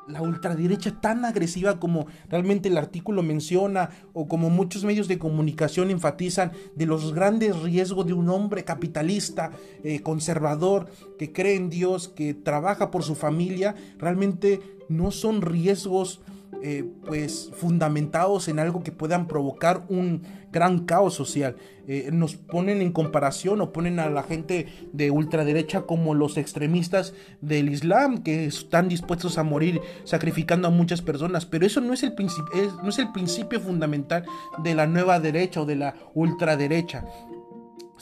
la 0.08 0.22
ultraderecha 0.22 1.00
tan 1.00 1.26
agresiva 1.26 1.80
como 1.80 2.08
realmente 2.30 2.70
el 2.70 2.78
artículo 2.78 3.24
menciona 3.24 3.90
o 4.14 4.28
como 4.28 4.50
muchos 4.50 4.84
medios 4.84 5.08
de 5.08 5.20
comunicación 5.20 5.92
enfatizan 5.92 6.52
de 6.76 6.86
los 6.86 7.14
grandes 7.14 7.60
riesgos 7.62 8.06
de 8.06 8.14
un 8.14 8.30
hombre 8.30 8.64
capitalista, 8.64 9.52
eh, 9.84 10.02
conservador, 10.02 10.90
que 11.18 11.32
cree 11.32 11.56
en 11.56 11.70
Dios, 11.70 12.10
que 12.10 12.34
trabaja 12.34 12.92
por 12.92 13.04
su 13.04 13.16
familia, 13.16 13.76
realmente 13.98 14.62
no 14.90 15.12
son 15.12 15.42
riesgos 15.42 16.22
eh, 16.62 16.86
pues 17.06 17.50
fundamentados 17.56 18.48
en 18.48 18.60
algo 18.60 18.84
que 18.84 18.92
puedan 18.92 19.28
provocar 19.28 19.84
un 19.90 20.24
gran 20.52 20.86
caos 20.86 21.14
social. 21.14 21.56
Eh, 21.88 22.10
nos 22.12 22.36
ponen 22.36 22.82
en 22.82 22.92
comparación 22.92 23.62
o 23.62 23.72
ponen 23.72 24.00
a 24.00 24.10
la 24.10 24.24
gente 24.24 24.68
de 24.92 25.12
ultraderecha 25.12 25.82
como 25.84 26.14
los 26.14 26.38
extremistas 26.38 27.14
del 27.42 27.70
Islam 27.70 28.22
que 28.22 28.46
están 28.46 28.90
dispuestos 28.90 29.38
a 29.38 29.44
morir 29.44 29.82
sacrificando 30.04 30.68
a 30.68 30.72
muchas 30.72 31.02
personas, 31.02 31.46
pero 31.46 31.66
eso 31.66 31.82
no 31.82 31.94
es 31.94 32.04
el, 32.04 32.14
no 32.84 32.90
es 32.90 33.00
el 33.00 33.12
principio 33.12 33.60
fundamental 33.60 34.26
de 34.64 34.76
la 34.76 34.88
nueva 34.88 35.20
derecha 35.20 35.62
o 35.62 35.66
de 35.66 35.78
la 35.78 35.96
ultraderecha. 36.14 37.06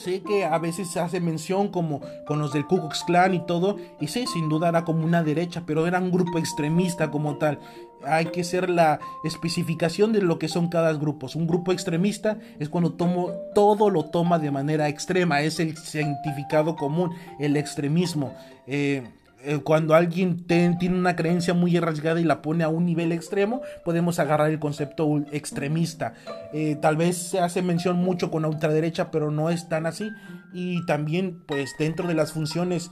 Sé 0.00 0.22
que 0.22 0.46
a 0.46 0.56
veces 0.58 0.90
se 0.90 0.98
hace 0.98 1.20
mención 1.20 1.68
como 1.68 2.00
con 2.26 2.38
los 2.38 2.54
del 2.54 2.66
Ku 2.66 2.78
Klux 2.78 3.04
Klan 3.04 3.34
y 3.34 3.44
todo, 3.44 3.76
y 4.00 4.06
sí, 4.06 4.24
sin 4.26 4.48
duda 4.48 4.70
era 4.70 4.82
como 4.82 5.04
una 5.04 5.22
derecha, 5.22 5.64
pero 5.66 5.86
era 5.86 5.98
un 5.98 6.10
grupo 6.10 6.38
extremista 6.38 7.10
como 7.10 7.36
tal. 7.36 7.58
Hay 8.06 8.26
que 8.26 8.44
ser 8.44 8.70
la 8.70 9.00
especificación 9.24 10.12
de 10.12 10.22
lo 10.22 10.38
que 10.38 10.48
son 10.48 10.68
cada 10.68 10.92
grupo. 10.94 11.28
Un 11.34 11.46
grupo 11.46 11.72
extremista 11.72 12.38
es 12.58 12.68
cuando 12.68 12.92
tomo, 12.92 13.30
todo 13.54 13.90
lo 13.90 14.04
toma 14.06 14.38
de 14.38 14.50
manera 14.50 14.88
extrema, 14.88 15.42
es 15.42 15.60
el 15.60 15.76
cientificado 15.76 16.76
común, 16.76 17.12
el 17.38 17.56
extremismo. 17.56 18.34
Eh, 18.66 19.02
eh, 19.42 19.58
cuando 19.64 19.94
alguien 19.94 20.44
tiene 20.46 20.76
una 20.90 21.16
creencia 21.16 21.54
muy 21.54 21.74
arraigada 21.76 22.20
y 22.20 22.24
la 22.24 22.42
pone 22.42 22.62
a 22.62 22.68
un 22.68 22.84
nivel 22.84 23.10
extremo, 23.10 23.62
podemos 23.84 24.18
agarrar 24.18 24.50
el 24.50 24.58
concepto 24.58 25.22
extremista. 25.32 26.14
Eh, 26.52 26.76
tal 26.80 26.96
vez 26.96 27.16
se 27.16 27.40
hace 27.40 27.62
mención 27.62 27.96
mucho 27.96 28.30
con 28.30 28.42
la 28.42 28.48
ultraderecha, 28.48 29.10
pero 29.10 29.30
no 29.30 29.48
es 29.48 29.68
tan 29.68 29.86
así. 29.86 30.10
Y 30.52 30.84
también, 30.84 31.42
pues, 31.46 31.74
dentro 31.78 32.06
de 32.06 32.14
las 32.14 32.32
funciones 32.32 32.90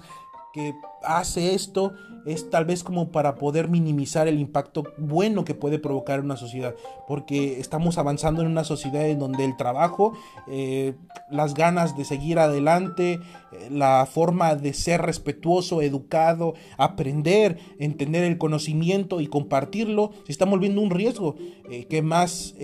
que 0.52 0.75
hace 1.02 1.55
esto 1.55 1.93
es 2.26 2.50
tal 2.50 2.64
vez 2.64 2.85
como 2.85 3.11
para 3.11 3.37
poder 3.37 3.69
minimizar 3.69 4.28
el 4.28 4.38
impacto 4.38 4.85
bueno 4.99 5.45
que 5.45 5.55
puede 5.55 5.78
provocar 5.78 6.21
una 6.21 6.37
sociedad, 6.37 6.75
porque 7.07 7.59
estamos 7.61 7.97
avanzando 7.99 8.43
en 8.43 8.49
una 8.49 8.64
sociedad 8.64 9.07
en 9.09 9.19
donde 9.19 9.45
el 9.45 9.57
trabajo, 9.57 10.12
eh, 10.47 10.95
las 11.31 11.55
ganas 11.55 11.97
de 11.97 12.05
seguir 12.05 12.38
adelante, 12.38 13.21
eh, 13.52 13.69
la 13.71 14.07
forma 14.11 14.55
de 14.57 14.75
ser 14.75 15.02
respetuoso, 15.02 15.81
educado, 15.81 16.55
aprender, 16.76 17.59
entender 17.78 18.25
el 18.25 18.38
conocimiento 18.38 19.21
y 19.21 19.26
compartirlo, 19.26 20.12
se 20.26 20.33
está 20.33 20.45
volviendo 20.45 20.83
un 20.83 20.90
riesgo 20.90 21.37
eh, 21.71 21.87
que 21.87 22.02
más 22.02 22.55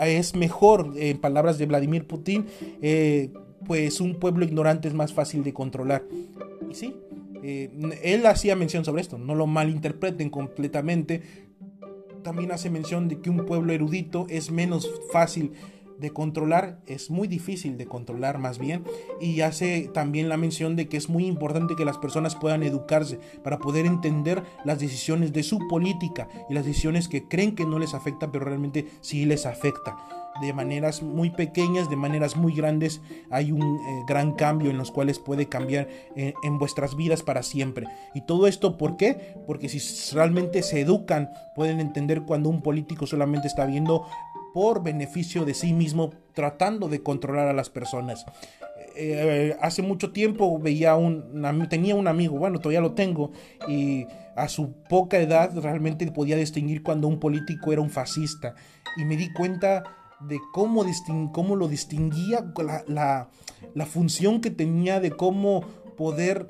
es 0.00 0.34
mejor, 0.34 0.94
en 0.96 1.18
palabras 1.18 1.58
de 1.58 1.66
Vladimir 1.66 2.06
Putin, 2.06 2.46
pues 3.66 4.00
un 4.00 4.14
pueblo 4.14 4.44
ignorante 4.44 4.88
es 4.88 4.94
más 4.94 5.12
fácil 5.12 5.44
de 5.44 5.52
controlar. 5.52 6.04
Y 6.70 6.74
sí, 6.74 6.94
eh, 7.42 7.70
él 8.02 8.26
hacía 8.26 8.56
mención 8.56 8.84
sobre 8.84 9.02
esto, 9.02 9.18
no 9.18 9.34
lo 9.34 9.46
malinterpreten 9.46 10.30
completamente. 10.30 11.22
También 12.22 12.52
hace 12.52 12.68
mención 12.68 13.08
de 13.08 13.20
que 13.20 13.30
un 13.30 13.46
pueblo 13.46 13.72
erudito 13.72 14.26
es 14.28 14.50
menos 14.50 14.90
fácil 15.10 15.52
de 15.98 16.10
controlar, 16.10 16.80
es 16.86 17.10
muy 17.10 17.28
difícil 17.28 17.76
de 17.76 17.86
controlar 17.86 18.38
más 18.38 18.58
bien, 18.58 18.84
y 19.20 19.42
hace 19.42 19.90
también 19.92 20.28
la 20.28 20.36
mención 20.36 20.74
de 20.74 20.88
que 20.88 20.96
es 20.96 21.08
muy 21.08 21.26
importante 21.26 21.76
que 21.76 21.84
las 21.84 21.98
personas 21.98 22.36
puedan 22.36 22.62
educarse 22.62 23.20
para 23.44 23.58
poder 23.58 23.86
entender 23.86 24.42
las 24.64 24.80
decisiones 24.80 25.32
de 25.32 25.42
su 25.42 25.58
política 25.68 26.28
y 26.48 26.54
las 26.54 26.64
decisiones 26.64 27.08
que 27.08 27.28
creen 27.28 27.54
que 27.54 27.66
no 27.66 27.78
les 27.78 27.94
afecta, 27.94 28.32
pero 28.32 28.46
realmente 28.46 28.86
sí 29.02 29.26
les 29.26 29.46
afecta 29.46 29.96
de 30.40 30.52
maneras 30.52 31.02
muy 31.02 31.30
pequeñas, 31.30 31.90
de 31.90 31.96
maneras 31.96 32.36
muy 32.36 32.54
grandes, 32.54 33.00
hay 33.30 33.52
un 33.52 33.62
eh, 33.62 34.04
gran 34.06 34.32
cambio 34.32 34.70
en 34.70 34.78
los 34.78 34.90
cuales 34.90 35.18
puede 35.18 35.48
cambiar 35.48 35.88
eh, 36.16 36.34
en 36.42 36.58
vuestras 36.58 36.96
vidas 36.96 37.22
para 37.22 37.42
siempre. 37.42 37.86
Y 38.14 38.22
todo 38.22 38.46
esto, 38.46 38.76
¿por 38.76 38.96
qué? 38.96 39.36
Porque 39.46 39.68
si 39.68 39.80
realmente 40.14 40.62
se 40.62 40.80
educan, 40.80 41.30
pueden 41.54 41.80
entender 41.80 42.22
cuando 42.22 42.48
un 42.48 42.62
político 42.62 43.06
solamente 43.06 43.48
está 43.48 43.66
viendo 43.66 44.06
por 44.52 44.82
beneficio 44.82 45.44
de 45.44 45.54
sí 45.54 45.72
mismo, 45.72 46.10
tratando 46.34 46.88
de 46.88 47.02
controlar 47.02 47.48
a 47.48 47.52
las 47.52 47.70
personas. 47.70 48.26
Eh, 48.96 49.56
hace 49.60 49.82
mucho 49.82 50.12
tiempo 50.12 50.58
veía 50.58 50.96
un, 50.96 51.68
tenía 51.68 51.94
un 51.94 52.08
amigo, 52.08 52.38
bueno, 52.38 52.58
todavía 52.58 52.80
lo 52.80 52.92
tengo, 52.92 53.30
y 53.68 54.06
a 54.36 54.48
su 54.48 54.72
poca 54.88 55.18
edad 55.18 55.56
realmente 55.58 56.10
podía 56.10 56.36
distinguir 56.36 56.82
cuando 56.82 57.08
un 57.08 57.20
político 57.20 57.72
era 57.72 57.80
un 57.80 57.90
fascista. 57.90 58.54
Y 58.96 59.04
me 59.04 59.16
di 59.16 59.32
cuenta 59.32 59.84
de 60.20 60.40
cómo, 60.52 60.84
cómo 61.32 61.56
lo 61.56 61.68
distinguía, 61.68 62.52
la, 62.86 63.28
la, 63.74 63.86
función 63.86 64.40
que 64.40 64.50
tenía 64.50 65.00
de 65.00 65.10
cómo 65.10 65.64
poder 66.00 66.46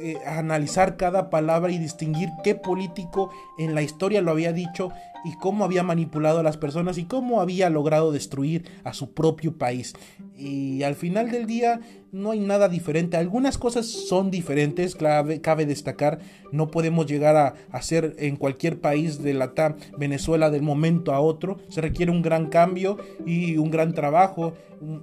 eh, 0.00 0.16
analizar 0.24 0.96
cada 0.96 1.28
palabra 1.28 1.70
y 1.70 1.76
distinguir 1.76 2.30
qué 2.42 2.54
político 2.54 3.30
en 3.58 3.74
la 3.74 3.82
historia 3.82 4.22
lo 4.22 4.30
había 4.30 4.54
dicho 4.54 4.92
y 5.26 5.34
cómo 5.34 5.62
había 5.62 5.82
manipulado 5.82 6.38
a 6.38 6.42
las 6.42 6.56
personas 6.56 6.96
y 6.96 7.04
cómo 7.04 7.42
había 7.42 7.68
logrado 7.68 8.12
destruir 8.12 8.64
a 8.82 8.94
su 8.94 9.12
propio 9.12 9.58
país. 9.58 9.92
Y 10.38 10.84
al 10.84 10.94
final 10.94 11.30
del 11.30 11.44
día 11.46 11.80
no 12.12 12.30
hay 12.30 12.40
nada 12.40 12.70
diferente. 12.70 13.18
Algunas 13.18 13.58
cosas 13.58 13.84
son 13.84 14.30
diferentes, 14.30 14.96
cabe, 14.96 15.66
destacar. 15.66 16.20
No 16.50 16.70
podemos 16.70 17.04
llegar 17.04 17.36
a 17.36 17.54
hacer 17.72 18.16
en 18.18 18.36
cualquier 18.36 18.80
país 18.80 19.22
de 19.22 19.34
la 19.34 19.52
TAM, 19.52 19.76
Venezuela, 19.98 20.48
del 20.48 20.62
momento 20.62 21.12
a 21.12 21.20
otro. 21.20 21.58
Se 21.68 21.82
requiere 21.82 22.10
un 22.10 22.22
gran 22.22 22.46
cambio 22.46 22.96
y 23.26 23.58
un 23.58 23.70
gran 23.70 23.92
trabajo, 23.92 24.54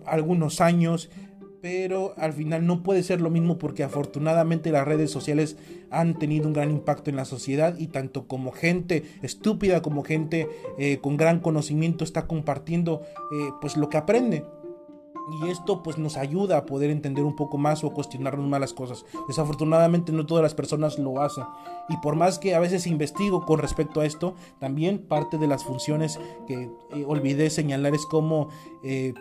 algunos 0.08 0.60
años 0.60 1.12
pero 1.62 2.14
al 2.18 2.34
final 2.34 2.66
no 2.66 2.82
puede 2.82 3.04
ser 3.04 3.22
lo 3.22 3.30
mismo 3.30 3.58
porque 3.58 3.84
afortunadamente 3.84 4.72
las 4.72 4.88
redes 4.88 5.12
sociales 5.12 5.58
han 5.92 6.18
tenido 6.18 6.48
un 6.48 6.54
gran 6.54 6.72
impacto 6.72 7.10
en 7.10 7.16
la 7.16 7.26
sociedad 7.26 7.78
y 7.78 7.88
tanto 7.88 8.28
como 8.28 8.52
gente 8.52 9.04
estúpida 9.22 9.82
como 9.82 10.04
gente 10.04 10.48
eh, 10.80 10.98
con 11.00 11.18
gran 11.18 11.40
conocimiento 11.40 12.04
está 12.04 12.26
compartiendo 12.26 13.04
eh, 13.32 13.52
pues 13.62 13.78
lo 13.78 13.90
que 13.90 13.98
aprende 13.98 14.44
y 15.44 15.50
esto 15.50 15.84
pues 15.84 16.00
nos 16.00 16.18
ayuda 16.18 16.58
a 16.58 16.66
poder 16.66 16.90
entender 16.90 17.24
un 17.24 17.36
poco 17.36 17.60
más 17.60 17.84
o 17.84 17.92
cuestionarnos 17.92 18.50
más 18.50 18.60
las 18.60 18.74
cosas. 18.74 19.06
Desafortunadamente 19.28 20.12
no 20.12 20.26
todas 20.26 20.42
las 20.42 20.56
personas 20.56 20.98
lo 20.98 21.22
hacen. 21.22 21.46
Y 21.88 21.96
por 21.98 22.16
más 22.16 22.38
que 22.38 22.56
a 22.56 22.60
veces 22.60 22.88
investigo 22.88 23.46
con 23.46 23.60
respecto 23.60 24.02
a 24.02 24.06
esto, 24.06 24.36
también 24.60 24.98
parte 24.98 25.38
de 25.38 25.48
las 25.48 25.64
funciones 25.64 26.20
que 26.48 26.64
eh, 26.64 27.06
olvidé 27.08 27.50
señalar 27.50 27.94
es 27.94 28.06
como 28.08 28.50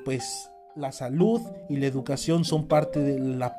pues 0.05 0.50
la 0.77 0.93
salud 0.93 1.41
y 1.69 1.77
la 1.77 1.87
educación 1.87 2.45
son 2.45 2.67
parte 2.69 3.01
de 3.01 3.19
la 3.19 3.57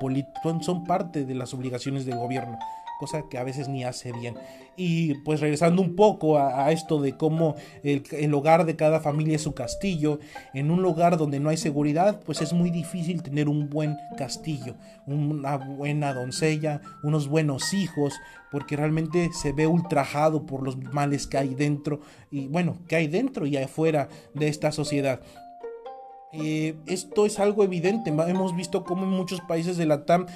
son 0.61 0.83
parte 0.85 1.25
de 1.25 1.35
las 1.35 1.53
obligaciones 1.53 2.05
del 2.05 2.17
gobierno 2.17 2.57
cosa 3.01 3.23
que 3.27 3.39
a 3.39 3.43
veces 3.43 3.67
ni 3.67 3.83
hace 3.83 4.11
bien. 4.11 4.35
Y 4.77 5.15
pues 5.25 5.39
regresando 5.39 5.81
un 5.81 5.95
poco 5.95 6.37
a, 6.37 6.71
esto 6.71 7.01
de 7.01 7.17
cómo 7.17 7.55
el, 7.83 8.33
hogar 8.33 8.65
de 8.65 8.75
cada 8.75 8.99
familia 8.99 9.35
es 9.35 9.41
su 9.41 9.53
castillo, 9.53 10.19
en 10.53 10.69
un 10.69 10.83
lugar 10.83 11.17
donde 11.17 11.39
no 11.39 11.49
hay 11.49 11.57
seguridad, 11.57 12.21
pues 12.23 12.41
es 12.41 12.53
muy 12.53 12.69
difícil 12.69 13.23
tener 13.23 13.49
un 13.49 13.71
buen 13.71 13.97
castillo, 14.17 14.75
una 15.07 15.57
buena 15.57 16.13
doncella, 16.13 16.81
unos 17.01 17.27
buenos 17.27 17.73
hijos, 17.73 18.13
porque 18.51 18.77
realmente 18.77 19.31
se 19.33 19.51
ve 19.51 19.65
ultrajado 19.65 20.45
por 20.45 20.61
los 20.61 20.77
males 20.77 21.25
que 21.25 21.39
hay 21.39 21.55
dentro, 21.55 22.01
y 22.29 22.47
bueno, 22.49 22.77
que 22.87 22.97
hay 22.97 23.07
dentro 23.07 23.47
y 23.47 23.57
afuera 23.57 24.09
de 24.35 24.47
esta 24.47 24.71
sociedad. 24.71 25.21
Eh, 26.33 26.75
esto 26.85 27.25
es 27.25 27.39
algo 27.39 27.63
evidente. 27.63 28.09
Hemos 28.09 28.55
visto 28.55 28.83
cómo 28.83 29.03
en 29.03 29.09
muchos 29.09 29.41
países 29.41 29.77
de 29.77 29.85
la 29.85 30.05
TAM 30.05 30.27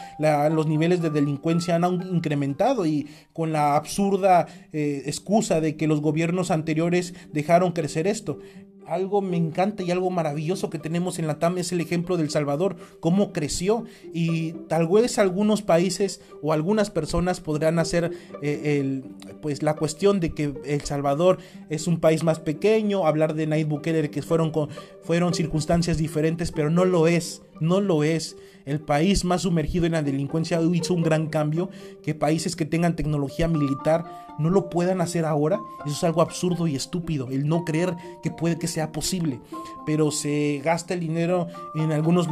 los 0.52 0.68
niveles 0.68 1.02
de 1.02 1.10
delincuencia 1.10 1.76
han 1.76 1.86
incrementado 2.12 2.86
y 2.86 3.08
con 3.34 3.52
la 3.52 3.76
absurda 3.76 4.48
eh, 4.74 5.04
excusa 5.06 5.62
de 5.62 5.78
que 5.78 5.88
los 5.88 6.02
gobiernos 6.02 6.52
anteriores 6.52 7.14
dejaron 7.32 7.72
crecer 7.72 8.08
esto 8.08 8.40
algo 8.88 9.22
me 9.22 9.38
encanta 9.38 9.84
y 9.84 9.92
algo 9.92 10.10
maravilloso 10.10 10.70
que 10.70 10.80
tenemos 10.80 11.20
en 11.20 11.28
la 11.28 11.40
TAM 11.40 11.58
es 11.58 11.72
el 11.72 11.82
ejemplo 11.82 12.18
del 12.18 12.30
Salvador, 12.30 12.76
cómo 13.00 13.34
creció. 13.34 13.86
Y 14.14 14.54
tal 14.68 14.88
vez 14.88 15.18
algunos 15.20 15.62
países 15.62 16.22
o 16.42 16.54
algunas 16.54 16.90
personas 16.90 17.42
podrán 17.42 17.80
hacer 17.80 18.12
eh, 18.42 18.80
el, 18.80 19.04
pues 19.42 19.64
la 19.64 19.76
cuestión 19.76 20.20
de 20.20 20.34
que 20.34 20.54
El 20.66 20.82
Salvador 20.82 21.40
es 21.70 21.88
un 21.88 22.00
país 22.00 22.24
más 22.24 22.40
pequeño, 22.40 23.08
hablar 23.08 23.34
de 23.34 23.48
Nayib 23.48 23.68
Bukele 23.68 24.10
que 24.10 24.22
fueron, 24.22 24.52
con, 24.52 24.70
fueron 25.02 25.34
circunstancias 25.34 25.98
diferentes, 25.98 26.52
pero 26.52 26.70
no 26.70 26.86
lo 26.86 27.08
es, 27.08 27.42
no 27.60 27.82
lo 27.82 28.04
es. 28.04 28.36
El 28.66 28.80
país 28.80 29.26
más 29.26 29.44
sumergido 29.44 29.86
en 29.86 29.92
la 29.92 30.02
delincuencia 30.02 30.60
hizo 30.62 30.94
un 30.94 31.04
gran 31.04 31.28
cambio, 31.28 31.70
que 32.02 32.16
países 32.16 32.56
que 32.56 32.66
tengan 32.66 32.96
tecnología 32.96 33.48
militar 33.48 34.26
no 34.38 34.50
lo 34.50 34.70
puedan 34.70 35.02
hacer 35.02 35.26
ahora, 35.26 35.60
eso 35.86 35.96
es 35.96 36.04
algo 36.04 36.22
absurdo 36.22 36.68
y 36.68 36.76
estúpido, 36.76 37.30
el 37.30 37.48
no 37.48 37.64
creer 37.64 37.96
que 38.22 38.32
puede 38.32 38.58
que 38.58 38.68
sea 38.68 38.92
posible, 38.92 39.40
pero 39.86 40.12
se 40.12 40.62
gasta 40.64 40.94
el 40.94 41.00
dinero 41.00 41.48
en 41.76 41.92
algunos 41.92 42.28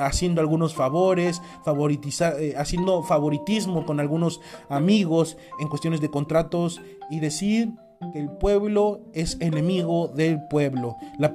haciendo 0.00 0.40
algunos 0.40 0.74
favores, 0.74 1.42
eh, 1.66 2.54
haciendo 2.56 3.02
favoritismo 3.02 3.86
con 3.86 3.98
algunos 3.98 4.40
amigos 4.68 5.36
en 5.58 5.68
cuestiones 5.68 6.00
de 6.00 6.10
contratos 6.10 6.80
y 7.10 7.20
decir 7.20 7.72
que 8.12 8.20
el 8.20 8.30
pueblo 8.30 9.00
es 9.12 9.36
enemigo 9.40 10.08
del 10.08 10.40
pueblo. 10.48 10.96
La 11.18 11.34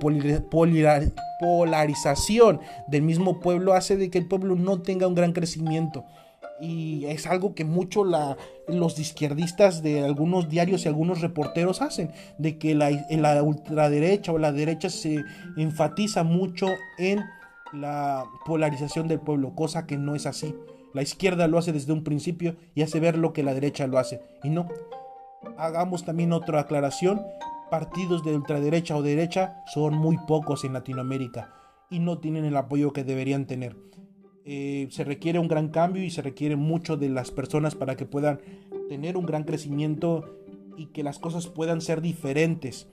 polarización 1.39 2.61
del 2.87 3.01
mismo 3.01 3.39
pueblo 3.39 3.73
hace 3.73 3.97
de 3.97 4.09
que 4.09 4.17
el 4.17 4.27
pueblo 4.27 4.55
no 4.55 4.81
tenga 4.81 5.07
un 5.07 5.15
gran 5.15 5.33
crecimiento. 5.33 6.05
Y 6.61 7.05
es 7.05 7.27
algo 7.27 7.55
que 7.55 7.65
mucho 7.65 8.05
la, 8.05 8.37
los 8.67 8.97
izquierdistas 8.97 9.83
de 9.83 10.05
algunos 10.05 10.49
diarios 10.49 10.85
y 10.85 10.87
algunos 10.87 11.21
reporteros 11.21 11.81
hacen, 11.81 12.11
de 12.37 12.57
que 12.57 12.75
la, 12.75 12.89
la 13.09 13.43
ultraderecha 13.43 14.31
o 14.31 14.37
la 14.37 14.51
derecha 14.53 14.89
se 14.89 15.23
enfatiza 15.57 16.23
mucho 16.23 16.67
en 16.97 17.21
la 17.73 18.25
polarización 18.45 19.07
del 19.07 19.19
pueblo, 19.19 19.55
cosa 19.55 19.85
que 19.85 19.97
no 19.97 20.15
es 20.15 20.25
así. 20.25 20.55
La 20.93 21.01
izquierda 21.01 21.47
lo 21.47 21.57
hace 21.57 21.73
desde 21.73 21.91
un 21.91 22.03
principio 22.03 22.55
y 22.75 22.83
hace 22.83 22.99
ver 22.99 23.17
lo 23.17 23.33
que 23.33 23.43
la 23.43 23.55
derecha 23.55 23.87
lo 23.87 23.97
hace. 23.97 24.21
Y 24.43 24.49
no, 24.49 24.69
hagamos 25.57 26.05
también 26.05 26.33
otra 26.33 26.61
aclaración. 26.61 27.21
Partidos 27.69 28.23
de 28.23 28.35
ultraderecha 28.35 28.95
o 28.95 29.01
derecha 29.01 29.63
son 29.73 29.95
muy 29.95 30.17
pocos 30.27 30.63
en 30.63 30.73
Latinoamérica 30.73 31.53
y 31.89 31.99
no 31.99 32.19
tienen 32.19 32.45
el 32.45 32.55
apoyo 32.55 32.93
que 32.93 33.03
deberían 33.03 33.45
tener. 33.45 33.75
Eh, 34.45 34.87
se 34.91 35.03
requiere 35.03 35.39
un 35.39 35.47
gran 35.47 35.69
cambio 35.69 36.03
y 36.03 36.09
se 36.09 36.21
requiere 36.21 36.55
mucho 36.55 36.97
de 36.97 37.09
las 37.09 37.31
personas 37.31 37.75
para 37.75 37.95
que 37.95 38.05
puedan 38.05 38.41
tener 38.89 39.15
un 39.15 39.25
gran 39.25 39.43
crecimiento 39.43 40.37
y 40.77 40.87
que 40.87 41.03
las 41.03 41.17
cosas 41.17 41.47
puedan 41.47 41.81
ser 41.81 42.01
diferentes. 42.01 42.87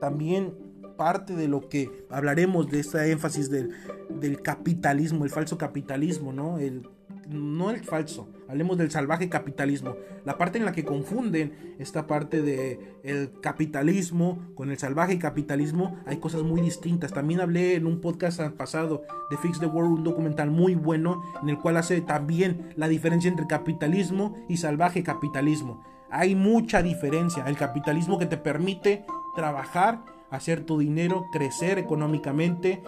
También 0.00 0.54
parte 0.96 1.36
de 1.36 1.46
lo 1.46 1.68
que 1.68 1.90
hablaremos 2.10 2.70
de 2.70 2.80
esta 2.80 3.06
énfasis 3.06 3.50
del, 3.50 3.70
del 4.08 4.40
capitalismo, 4.40 5.24
el 5.24 5.30
falso 5.30 5.58
capitalismo, 5.58 6.32
¿no? 6.32 6.58
El 6.58 6.88
no 7.28 7.70
el 7.70 7.80
falso, 7.80 8.28
hablemos 8.48 8.78
del 8.78 8.90
salvaje 8.90 9.28
capitalismo, 9.28 9.96
la 10.24 10.38
parte 10.38 10.58
en 10.58 10.64
la 10.64 10.72
que 10.72 10.84
confunden 10.84 11.76
esta 11.78 12.06
parte 12.06 12.42
de 12.42 13.30
capitalismo 13.40 14.38
con 14.54 14.70
el 14.70 14.78
salvaje 14.78 15.18
capitalismo, 15.18 15.98
hay 16.06 16.16
cosas 16.16 16.42
muy 16.42 16.60
distintas. 16.60 17.12
También 17.12 17.40
hablé 17.40 17.74
en 17.74 17.86
un 17.86 18.00
podcast 18.00 18.40
pasado 18.56 19.02
de 19.30 19.36
Fix 19.36 19.60
the 19.60 19.66
World, 19.66 19.98
un 19.98 20.04
documental 20.04 20.50
muy 20.50 20.74
bueno 20.74 21.22
en 21.42 21.48
el 21.48 21.58
cual 21.58 21.76
hace 21.76 22.00
también 22.00 22.70
la 22.76 22.88
diferencia 22.88 23.30
entre 23.30 23.46
capitalismo 23.46 24.36
y 24.48 24.56
salvaje 24.56 25.02
capitalismo. 25.02 25.84
Hay 26.10 26.34
mucha 26.34 26.82
diferencia, 26.82 27.44
el 27.46 27.56
capitalismo 27.56 28.18
que 28.18 28.26
te 28.26 28.36
permite 28.36 29.04
trabajar, 29.34 30.04
hacer 30.30 30.64
tu 30.64 30.78
dinero, 30.78 31.26
crecer 31.32 31.78
económicamente 31.78 32.82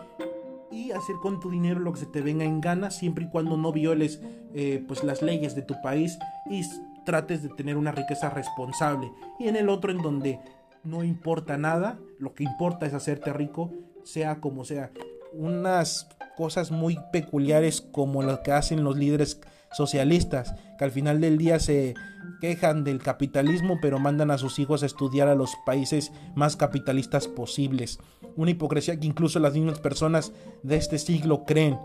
y 0.71 0.93
hacer 0.93 1.17
con 1.17 1.41
tu 1.41 1.51
dinero 1.51 1.81
lo 1.81 1.93
que 1.93 2.01
se 2.01 2.07
te 2.07 2.21
venga 2.21 2.45
en 2.45 2.61
gana 2.61 2.91
siempre 2.91 3.25
y 3.25 3.29
cuando 3.29 3.57
no 3.57 3.73
violes 3.73 4.21
eh, 4.55 4.85
pues 4.87 5.05
las 5.05 5.23
leyes 5.23 5.55
de 5.55 5.63
tu 5.63 5.81
país 5.83 6.19
y 6.51 6.63
trates 7.05 7.43
de 7.43 7.49
tener 7.49 7.77
una 7.77 7.93
riqueza 7.93 8.31
responsable. 8.31 9.11
Y 9.39 9.49
en 9.49 9.57
el 9.57 9.69
otro 9.69 9.91
en 9.91 10.03
donde 10.03 10.41
no 10.85 11.05
importa 11.05 11.57
nada 11.57 11.99
lo 12.19 12.35
que 12.35 12.45
importa 12.45 12.87
es 12.87 12.95
hacerte 12.95 13.33
rico 13.33 13.73
sea 14.05 14.41
como 14.41 14.65
sea. 14.65 14.91
Unas 15.33 16.09
cosas 16.37 16.71
muy 16.71 16.99
peculiares 17.13 17.81
como 17.81 18.23
lo 18.23 18.43
que 18.43 18.53
hacen 18.53 18.85
los 18.85 18.97
líderes 18.97 19.41
socialistas 19.73 20.55
que 20.79 20.85
al 20.85 20.91
final 20.91 21.21
del 21.21 21.39
día 21.39 21.59
se 21.59 21.95
quejan 22.41 22.85
del 22.85 22.99
capitalismo 22.99 23.79
pero 23.81 23.99
mandan 23.99 24.31
a 24.31 24.39
sus 24.39 24.59
hijos 24.59 24.83
a 24.83 24.87
estudiar 24.87 25.29
a 25.29 25.35
los 25.35 25.53
países 25.67 26.13
más 26.35 26.57
capitalistas 26.57 27.29
posibles. 27.29 27.99
Una 28.37 28.51
hipocresía 28.51 28.99
que 28.99 29.07
incluso 29.07 29.39
las 29.39 29.55
mismas 29.55 29.81
personas 29.81 30.33
de 30.63 30.77
este 30.77 30.99
siglo 30.99 31.45
creen 31.45 31.79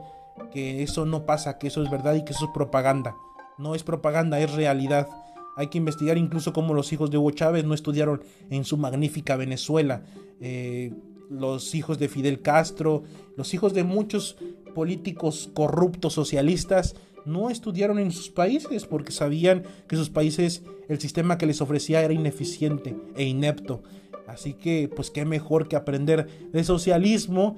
que 0.52 0.84
eso 0.84 1.06
no 1.06 1.26
pasa, 1.26 1.58
que 1.58 1.68
eso 1.68 1.84
es 1.84 1.90
verdad 1.90 2.16
y 2.16 2.24
que 2.24 2.34
eso 2.34 2.46
es 2.46 2.52
propaganda. 2.54 3.16
No 3.58 3.76
es 3.76 3.84
propaganda, 3.84 4.40
es 4.40 4.52
realidad. 4.52 5.08
Hay 5.56 5.68
que 5.68 5.78
investigar 5.78 6.18
incluso 6.18 6.54
cómo 6.54 6.74
los 6.74 6.92
hijos 6.92 7.12
de 7.12 7.18
Hugo 7.18 7.32
Chávez 7.32 7.66
no 7.66 7.74
estudiaron 7.74 8.24
en 8.50 8.66
su 8.66 8.78
magnífica 8.78 9.36
Venezuela. 9.36 10.02
Eh, 10.42 10.92
los 11.30 11.76
hijos 11.76 12.00
de 12.00 12.10
Fidel 12.10 12.42
Castro, 12.42 13.04
los 13.38 13.54
hijos 13.54 13.74
de 13.74 13.84
muchos 13.84 14.38
políticos 14.74 15.50
corruptos 15.54 16.14
socialistas 16.14 16.96
no 17.26 17.50
estudiaron 17.50 18.00
en 18.00 18.12
sus 18.12 18.30
países 18.30 18.86
porque 18.86 19.12
sabían 19.12 19.64
que 19.88 19.96
sus 19.96 20.10
países 20.10 20.64
el 20.90 21.00
sistema 21.00 21.38
que 21.38 21.46
les 21.46 21.62
ofrecía 21.62 22.02
era 22.02 22.14
ineficiente 22.14 22.96
e 23.16 23.24
inepto. 23.24 23.82
Así 24.28 24.54
que, 24.54 24.90
pues 24.94 25.12
qué 25.12 25.26
mejor 25.26 25.68
que 25.68 25.76
aprender 25.76 26.28
de 26.52 26.64
socialismo 26.64 27.58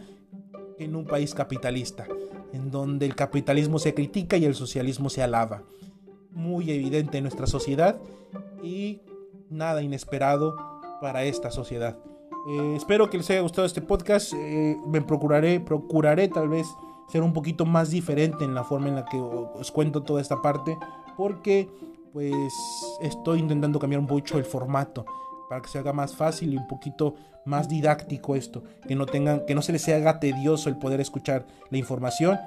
en 0.79 0.95
un 0.95 1.05
país 1.05 1.33
capitalista, 1.33 2.07
en 2.53 2.71
donde 2.71 3.05
el 3.05 3.15
capitalismo 3.15 3.79
se 3.79 3.93
critica 3.93 4.37
y 4.37 4.45
el 4.45 4.55
socialismo 4.55 5.09
se 5.09 5.23
alaba. 5.23 5.63
Muy 6.31 6.71
evidente 6.71 7.17
en 7.17 7.23
nuestra 7.23 7.47
sociedad 7.47 7.99
y 8.63 9.01
nada 9.49 9.81
inesperado 9.83 10.55
para 11.01 11.23
esta 11.23 11.51
sociedad. 11.51 11.97
Eh, 12.47 12.73
espero 12.75 13.09
que 13.09 13.17
les 13.17 13.29
haya 13.29 13.41
gustado 13.41 13.65
este 13.65 13.81
podcast. 13.81 14.33
Eh, 14.33 14.75
me 14.87 15.01
procuraré, 15.01 15.59
procuraré 15.59 16.27
tal 16.27 16.49
vez 16.49 16.67
ser 17.07 17.21
un 17.21 17.33
poquito 17.33 17.65
más 17.65 17.89
diferente 17.89 18.43
en 18.43 18.55
la 18.55 18.63
forma 18.63 18.87
en 18.87 18.95
la 18.95 19.05
que 19.05 19.17
os 19.17 19.71
cuento 19.71 20.03
toda 20.03 20.21
esta 20.21 20.41
parte, 20.41 20.77
porque 21.17 21.69
pues 22.13 22.53
estoy 23.01 23.39
intentando 23.39 23.79
cambiar 23.79 23.99
un 23.99 24.07
poco 24.07 24.37
el 24.37 24.45
formato 24.45 25.05
para 25.49 25.61
que 25.61 25.69
se 25.69 25.79
haga 25.79 25.93
más 25.93 26.15
fácil 26.15 26.53
y 26.53 26.57
un 26.57 26.67
poquito 26.67 27.15
más 27.45 27.69
didáctico 27.69 28.35
esto, 28.35 28.63
que 28.87 28.95
no 28.95 29.05
tengan 29.05 29.45
que 29.45 29.53
no 29.53 29.61
se 29.61 29.71
les 29.71 29.87
haga 29.89 30.19
tedioso 30.19 30.69
el 30.69 30.77
poder 30.77 30.99
escuchar 30.99 31.45
la 31.69 31.77
información. 31.77 32.39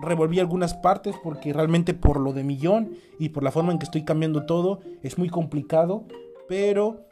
Revolví 0.00 0.38
algunas 0.38 0.74
partes 0.74 1.16
porque 1.22 1.52
realmente 1.52 1.92
por 1.92 2.20
lo 2.20 2.32
de 2.32 2.44
millón 2.44 2.92
y 3.18 3.30
por 3.30 3.42
la 3.42 3.50
forma 3.50 3.72
en 3.72 3.78
que 3.78 3.84
estoy 3.84 4.04
cambiando 4.04 4.46
todo 4.46 4.80
es 5.02 5.18
muy 5.18 5.28
complicado, 5.28 6.04
pero 6.48 7.08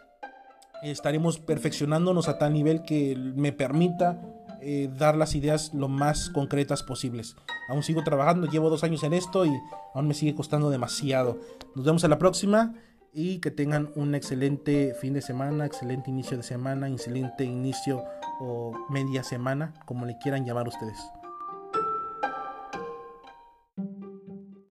estaremos 0.83 1.39
perfeccionándonos 1.39 2.29
a 2.29 2.39
tal 2.39 2.53
nivel 2.53 2.83
que 2.83 3.17
me 3.17 3.53
permita 3.53 4.23
eh, 4.61 4.91
dar 4.97 5.17
las 5.17 5.35
ideas 5.35 5.73
lo 5.75 5.89
más 5.89 6.31
concretas 6.31 6.83
posibles. 6.83 7.37
Aún 7.69 7.83
sigo 7.83 8.03
trabajando, 8.05 8.47
llevo 8.47 8.71
dos 8.71 8.85
años 8.85 9.03
en 9.03 9.13
esto 9.13 9.45
y 9.45 9.51
aún 9.95 10.09
me 10.09 10.15
sigue 10.15 10.35
costando 10.35 10.71
demasiado. 10.71 11.39
Nos 11.75 11.85
vemos 11.85 12.05
a 12.05 12.09
la 12.09 12.19
próxima 12.19 12.75
y 13.13 13.39
que 13.39 13.51
tengan 13.51 13.91
un 13.95 14.15
excelente 14.15 14.95
fin 15.01 15.15
de 15.15 15.23
semana, 15.23 15.65
excelente 15.65 16.11
inicio 16.11 16.37
de 16.37 16.43
semana, 16.43 16.89
excelente 16.89 17.45
inicio 17.45 18.05
o 18.41 18.73
media 18.91 19.23
semana, 19.23 19.73
como 19.87 20.05
le 20.05 20.19
quieran 20.19 20.45
llamar 20.45 20.69
ustedes. 20.69 20.99